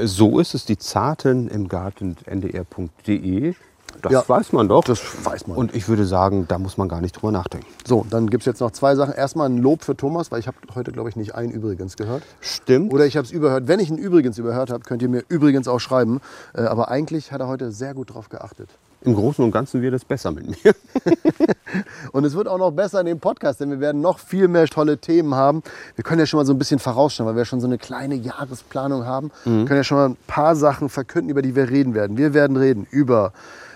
So 0.10 0.40
ist 0.40 0.54
es, 0.54 0.66
die 0.66 0.78
Zarten 0.78 1.50
im 1.50 1.68
Garten 1.68 2.16
ndr.de. 2.26 3.56
Das 4.02 4.12
Ja, 4.12 4.24
weiß 4.28 4.54
man 4.54 4.68
doch. 4.68 4.84
das 4.84 5.00
weiß 5.26 5.48
man. 5.48 5.58
Und 5.58 5.76
ich 5.76 5.88
würde 5.88 6.06
sagen, 6.06 6.46
da 6.48 6.58
muss 6.58 6.78
man 6.78 6.88
gar 6.90 7.02
nicht 7.02 7.14
drüber 7.14 7.32
nachdenken. 7.32 7.68
So, 7.86 8.06
dann 8.10 8.30
gibt 8.30 8.42
es 8.42 8.46
jetzt 8.46 8.60
noch 8.62 8.72
zwei 8.72 8.96
Sachen. 8.96 9.14
Erstmal 9.14 9.50
ein 9.50 9.58
Lob 9.58 9.84
für 9.84 9.96
Thomas, 9.96 10.32
weil 10.32 10.40
ich 10.40 10.48
habe 10.48 10.58
heute, 10.76 10.92
glaube 10.92 11.10
ich, 11.10 11.16
nicht 11.16 11.36
ein 11.36 11.52
Übrigens 11.52 11.98
gehört. 11.98 12.24
Stimmt. 12.40 12.92
Oder 12.94 13.06
ich 13.06 13.18
habe 13.18 13.26
es 13.26 13.32
überhört. 13.32 13.68
Wenn 13.68 13.80
ich 13.80 13.90
ein 13.90 13.98
Übrigens 13.98 14.38
überhört 14.38 14.72
habe, 14.72 14.84
könnt 14.84 15.02
ihr 15.02 15.10
mir 15.10 15.24
übrigens 15.30 15.68
auch 15.68 15.80
schreiben. 15.80 16.22
Äh, 16.54 16.62
aber 16.62 16.90
eigentlich 16.90 17.32
hat 17.32 17.42
er 17.42 17.48
heute 17.48 17.72
sehr 17.72 17.94
gut 17.94 18.14
drauf 18.14 18.30
geachtet. 18.30 18.70
Im 19.04 19.16
Großen 19.16 19.44
und 19.44 19.52
Ganzen 19.52 19.82
wird 19.82 19.96
es 19.96 20.06
besser 20.06 20.32
mit 20.32 20.48
mir. 20.64 20.76
Und 22.12 22.24
es 22.26 22.36
wird 22.36 22.48
auch 22.48 22.60
noch 22.60 22.70
besser 22.72 23.00
in 23.00 23.08
dem 23.08 23.20
Podcast, 23.20 23.60
denn 23.60 23.72
wir 23.72 23.80
werden 23.80 24.00
noch 24.02 24.20
viel 24.20 24.48
mehr 24.48 24.68
tolle 24.68 24.98
Themen 25.00 25.34
haben. 25.34 25.64
Wir 25.96 26.04
können 26.04 26.20
ja 26.20 26.26
schon 26.28 26.38
mal 26.40 26.46
so 26.46 26.54
ein 26.54 26.60
bisschen 26.60 26.78
vorausschauen, 26.80 27.28
weil 27.28 27.36
wir 27.36 27.46
schon 27.46 27.62
so 27.62 27.66
eine 27.68 27.78
kleine 27.80 28.14
Jahresplanung 28.14 29.06
haben. 29.06 29.32
Wir 29.46 29.66
können 29.66 29.78
ja 29.80 29.84
schon 29.84 29.98
mal 29.98 30.10
ein 30.10 30.18
paar 30.28 30.56
Sachen 30.56 30.90
verkünden, 30.90 31.30
über 31.32 31.42
die 31.42 31.56
wir 31.56 31.70
reden 31.70 31.94
werden. 31.96 32.18
Wir 32.18 32.34
werden 32.36 32.58
reden 32.58 32.86
über 32.92 33.34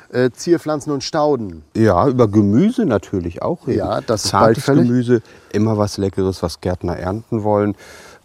äh, 0.09 0.29
Zierpflanzen 0.31 0.91
und 0.91 1.03
Stauden. 1.03 1.63
Ja, 1.75 2.07
über 2.07 2.27
Gemüse 2.27 2.85
natürlich 2.85 3.41
auch 3.41 3.67
reden. 3.67 3.79
Ja, 3.79 4.01
das 4.01 4.23
Zartes. 4.23 4.65
Gemüse, 4.65 5.21
immer 5.51 5.77
was 5.77 5.97
Leckeres, 5.97 6.43
was 6.43 6.61
Gärtner 6.61 6.97
ernten 6.97 7.43
wollen. 7.43 7.75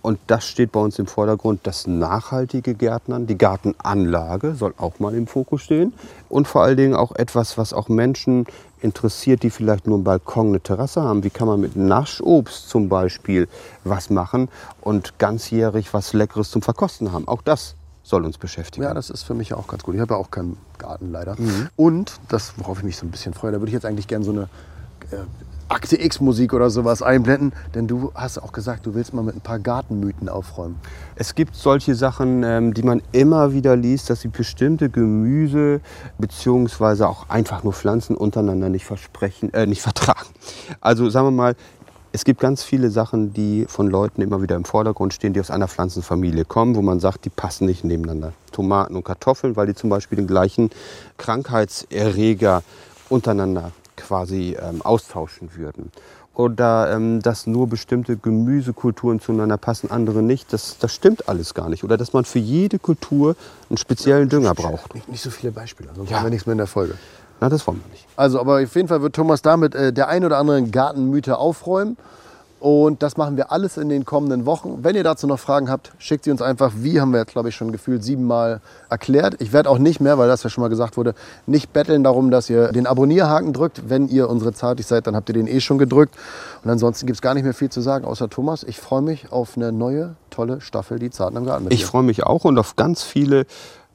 Und 0.03 0.19
das 0.29 0.47
steht 0.47 0.73
bei 0.73 0.81
uns 0.81 0.99
im 0.99 1.07
Vordergrund, 1.07 1.61
das 1.65 1.87
nachhaltige 1.87 2.75
Gärtnern, 2.75 3.27
die 3.27 3.37
Gartenanlage 3.37 4.55
soll 4.55 4.73
auch 4.79 4.99
mal 4.99 5.15
im 5.15 5.27
Fokus 5.27 5.63
stehen. 5.63 5.93
Und 6.31 6.49
vor 6.49 6.63
allen 6.63 6.79
Dingen 6.79 6.95
auch 6.95 7.15
etwas, 7.17 7.59
was 7.59 7.75
auch 7.75 7.89
Menschen 7.89 8.47
interessiert, 8.81 9.43
die 9.43 9.51
vielleicht 9.51 9.87
nur 9.87 9.97
einen 9.97 10.05
Balkon, 10.05 10.49
eine 10.49 10.61
Terrasse 10.61 11.03
haben. 11.03 11.23
Wie 11.23 11.29
kann 11.29 11.47
man 11.47 11.61
mit 11.61 11.77
Naschobst 11.77 12.71
zum 12.71 12.89
Beispiel 12.89 13.47
was 13.85 14.09
machen 14.09 14.49
und 14.81 15.19
ganzjährig 15.19 15.93
was 15.93 16.15
Leckeres 16.15 16.51
zum 16.51 16.63
Verkosten 16.63 17.13
haben. 17.13 17.29
Auch 17.29 17.43
das 17.43 17.75
soll 18.11 18.25
uns 18.25 18.37
beschäftigen. 18.37 18.85
Ja, 18.85 18.93
das 18.93 19.09
ist 19.09 19.23
für 19.23 19.35
mich 19.35 19.55
auch 19.55 19.67
ganz 19.67 19.83
gut. 19.83 19.95
Ich 19.95 20.01
habe 20.01 20.15
ja 20.15 20.21
auch 20.21 20.31
keinen 20.31 20.59
Garten 20.79 21.11
leider. 21.11 21.37
Und 21.77 22.21
das, 22.29 22.53
worauf 22.59 22.79
ich 22.79 22.85
mich 22.85 22.97
so 22.97 23.07
ein 23.07 23.11
bisschen 23.11 23.33
freue, 23.33 23.53
da 23.53 23.61
würde 23.61 23.69
ich 23.69 23.75
jetzt 23.75 23.87
eigentlich 23.87 24.09
gerne 24.09 24.25
so 24.25 24.33
eine 24.33 24.49
äh, 25.13 25.25
Akte 25.69 26.03
X-Musik 26.03 26.53
oder 26.53 26.69
sowas 26.69 27.01
einblenden. 27.01 27.53
Denn 27.75 27.87
du 27.87 28.11
hast 28.15 28.39
auch 28.39 28.51
gesagt, 28.51 28.87
du 28.87 28.95
willst 28.95 29.15
mal 29.15 29.23
mit 29.23 29.37
ein 29.37 29.41
paar 29.41 29.61
Gartenmythen 29.61 30.29
aufräumen. 30.29 30.81
Es 31.15 31.37
gibt 31.37 31.55
solche 31.55 31.95
Sachen, 31.95 32.43
ähm, 32.43 32.75
die 32.75 32.83
man 32.83 33.01
immer 33.13 33.53
wieder 33.53 33.77
liest, 33.77 34.11
dass 34.11 34.23
sie 34.23 34.29
bestimmte 34.29 34.91
Gemüse 34.91 35.81
beziehungsweise 36.19 37.09
auch 37.09 37.29
einfach 37.29 37.63
nur 37.63 37.73
Pflanzen 37.73 38.17
untereinander 38.17 38.69
nicht 38.69 38.85
versprechen, 38.85 39.55
äh, 39.55 39.67
nicht 39.67 39.83
vertragen. 39.91 40.27
Also 40.81 41.09
sagen 41.09 41.29
wir 41.29 41.33
mal, 41.33 41.55
es 42.13 42.25
gibt 42.25 42.41
ganz 42.41 42.63
viele 42.63 42.91
Sachen, 42.91 43.33
die 43.33 43.67
von 43.69 43.89
Leuten 43.89 44.21
immer 44.23 44.43
wieder 44.43 44.57
im 44.57 44.65
Vordergrund 44.65 45.15
stehen, 45.15 45.33
die 45.33 45.41
aus 45.41 45.51
einer 45.51 45.69
Pflanzenfamilie 45.69 46.45
kommen, 46.45 46.75
wo 46.75 46.83
man 46.83 46.99
sagt, 46.99 47.25
die 47.25 47.31
passen 47.31 47.67
nicht 47.67 47.85
nebeneinander. 47.85 48.33
Tomaten 48.53 48.97
und 48.97 49.05
Kartoffeln, 49.05 49.55
weil 49.57 49.69
die 49.69 49.75
zum 49.75 49.91
Beispiel 49.91 50.17
den 50.17 50.27
gleichen 50.27 50.71
Krankheitserreger 51.19 52.63
untereinander 53.09 53.73
quasi 53.97 54.57
ähm, 54.61 54.83
austauschen 54.83 55.51
würden. 55.57 55.93
Oder 56.35 56.93
ähm, 56.95 57.21
dass 57.21 57.47
nur 57.47 57.69
bestimmte 57.69 58.17
Gemüsekulturen 58.17 59.21
zueinander 59.21 59.57
passen, 59.59 59.91
andere 59.91 60.23
nicht. 60.23 60.53
Das, 60.53 60.79
das 60.79 60.95
stimmt 60.95 61.29
alles 61.29 61.55
gar 61.55 61.69
nicht. 61.69 61.85
Oder 61.85 61.97
dass 61.97 62.13
man 62.13 62.25
für 62.25 62.39
jede 62.39 62.79
Kultur 62.79 63.37
einen 63.69 63.77
speziellen 63.77 64.29
Dünger 64.29 64.55
braucht. 64.55 64.95
Nicht, 64.95 65.09
nicht 65.09 65.23
so 65.23 65.31
viele 65.31 65.53
Beispiele, 65.53 65.91
sonst 65.95 66.09
Ja. 66.11 66.19
haben 66.19 66.27
wir 66.27 66.31
nichts 66.31 66.47
mehr 66.47 66.53
in 66.53 66.59
der 66.59 66.67
Folge. 66.67 66.95
Na, 67.41 67.49
das 67.49 67.67
wollen 67.67 67.81
wir 67.85 67.91
nicht. 67.93 68.07
Also, 68.17 68.41
aber 68.41 68.63
auf 68.63 68.75
jeden 68.75 68.89
Fall 68.89 69.03
wird 69.03 69.15
Thomas 69.15 69.43
damit 69.43 69.75
äh, 69.75 69.93
der 69.93 70.09
ein 70.09 70.25
oder 70.25 70.39
anderen 70.39 70.71
Gartenmythe 70.71 71.39
aufräumen. 71.39 71.97
Und 72.61 73.03
das 73.03 73.17
machen 73.17 73.39
wir 73.39 73.51
alles 73.51 73.79
in 73.79 73.89
den 73.89 74.05
kommenden 74.05 74.45
Wochen. 74.45 74.81
Wenn 74.83 74.95
ihr 74.95 75.03
dazu 75.03 75.27
noch 75.27 75.39
Fragen 75.39 75.71
habt, 75.71 75.93
schickt 75.97 76.25
sie 76.25 76.31
uns 76.31 76.43
einfach. 76.43 76.73
Wie 76.77 77.01
haben 77.01 77.11
wir 77.11 77.19
jetzt, 77.19 77.33
glaube 77.33 77.49
ich, 77.49 77.57
schon 77.57 77.73
gefühlt 77.73 78.05
siebenmal 78.05 78.61
erklärt. 78.91 79.37
Ich 79.41 79.55
werde 79.55 79.71
auch 79.71 79.79
nicht 79.79 79.99
mehr, 79.99 80.19
weil 80.19 80.29
das 80.29 80.43
ja 80.43 80.51
schon 80.51 80.61
mal 80.61 80.69
gesagt 80.69 80.99
wurde, 80.99 81.15
nicht 81.47 81.73
betteln 81.73 82.05
darum, 82.05 82.31
dass 82.31 82.51
ihr 82.51 82.71
den 82.71 82.87
Abonnierhaken 82.87 83.55
drückt. 83.55 83.89
Wenn 83.89 84.09
ihr 84.09 84.29
unsere 84.29 84.53
Zartig 84.53 84.87
seid, 84.87 85.07
dann 85.07 85.17
habt 85.17 85.31
ihr 85.31 85.33
den 85.33 85.47
eh 85.47 85.61
schon 85.61 85.79
gedrückt. 85.79 86.15
Und 86.63 86.69
ansonsten 86.69 87.07
gibt 87.07 87.17
es 87.17 87.23
gar 87.23 87.33
nicht 87.33 87.45
mehr 87.45 87.55
viel 87.55 87.71
zu 87.71 87.81
sagen, 87.81 88.05
außer 88.05 88.29
Thomas. 88.29 88.63
Ich 88.63 88.79
freue 88.79 89.01
mich 89.01 89.33
auf 89.33 89.57
eine 89.57 89.73
neue, 89.73 90.17
tolle 90.29 90.61
Staffel, 90.61 90.99
die 90.99 91.09
Zarten 91.09 91.39
im 91.39 91.47
Garten. 91.47 91.65
Mit 91.65 91.73
Ich 91.73 91.87
freue 91.87 92.03
mich 92.03 92.25
auch 92.25 92.45
und 92.45 92.59
auf 92.59 92.77
ganz 92.77 93.03
viele 93.03 93.47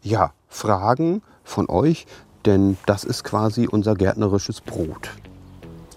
ja, 0.01 0.31
Fragen 0.49 1.21
von 1.43 1.69
euch, 1.69 2.07
denn 2.45 2.77
das 2.85 3.03
ist 3.03 3.23
quasi 3.23 3.67
unser 3.67 3.95
gärtnerisches 3.95 4.61
Brot. 4.61 5.09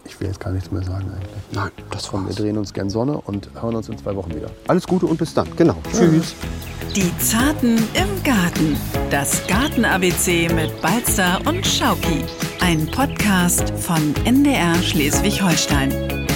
Ich 0.04 0.18
will 0.20 0.28
jetzt 0.28 0.40
gar 0.40 0.52
nichts 0.52 0.70
mehr 0.70 0.82
sagen 0.82 1.10
eigentlich. 1.14 1.42
Nein, 1.52 1.70
das 1.90 2.08
Komm, 2.08 2.22
wir 2.22 2.26
war's. 2.28 2.36
drehen 2.36 2.56
uns 2.58 2.72
gern 2.72 2.88
Sonne 2.90 3.20
und 3.20 3.48
hören 3.60 3.76
uns 3.76 3.88
in 3.88 3.98
zwei 3.98 4.16
Wochen 4.16 4.34
wieder. 4.34 4.50
Alles 4.66 4.86
Gute 4.86 5.06
und 5.06 5.18
bis 5.18 5.34
dann. 5.34 5.48
Genau. 5.56 5.76
Tschüss. 5.92 6.34
Die 6.96 7.16
Zarten 7.18 7.76
im 7.76 8.22
Garten. 8.24 8.76
Das 9.10 9.46
Garten-ABC 9.46 10.48
mit 10.54 10.80
Balzer 10.80 11.38
und 11.46 11.66
Schauki. 11.66 12.24
Ein 12.60 12.86
Podcast 12.90 13.70
von 13.78 14.14
NDR 14.24 14.74
Schleswig-Holstein. 14.82 16.26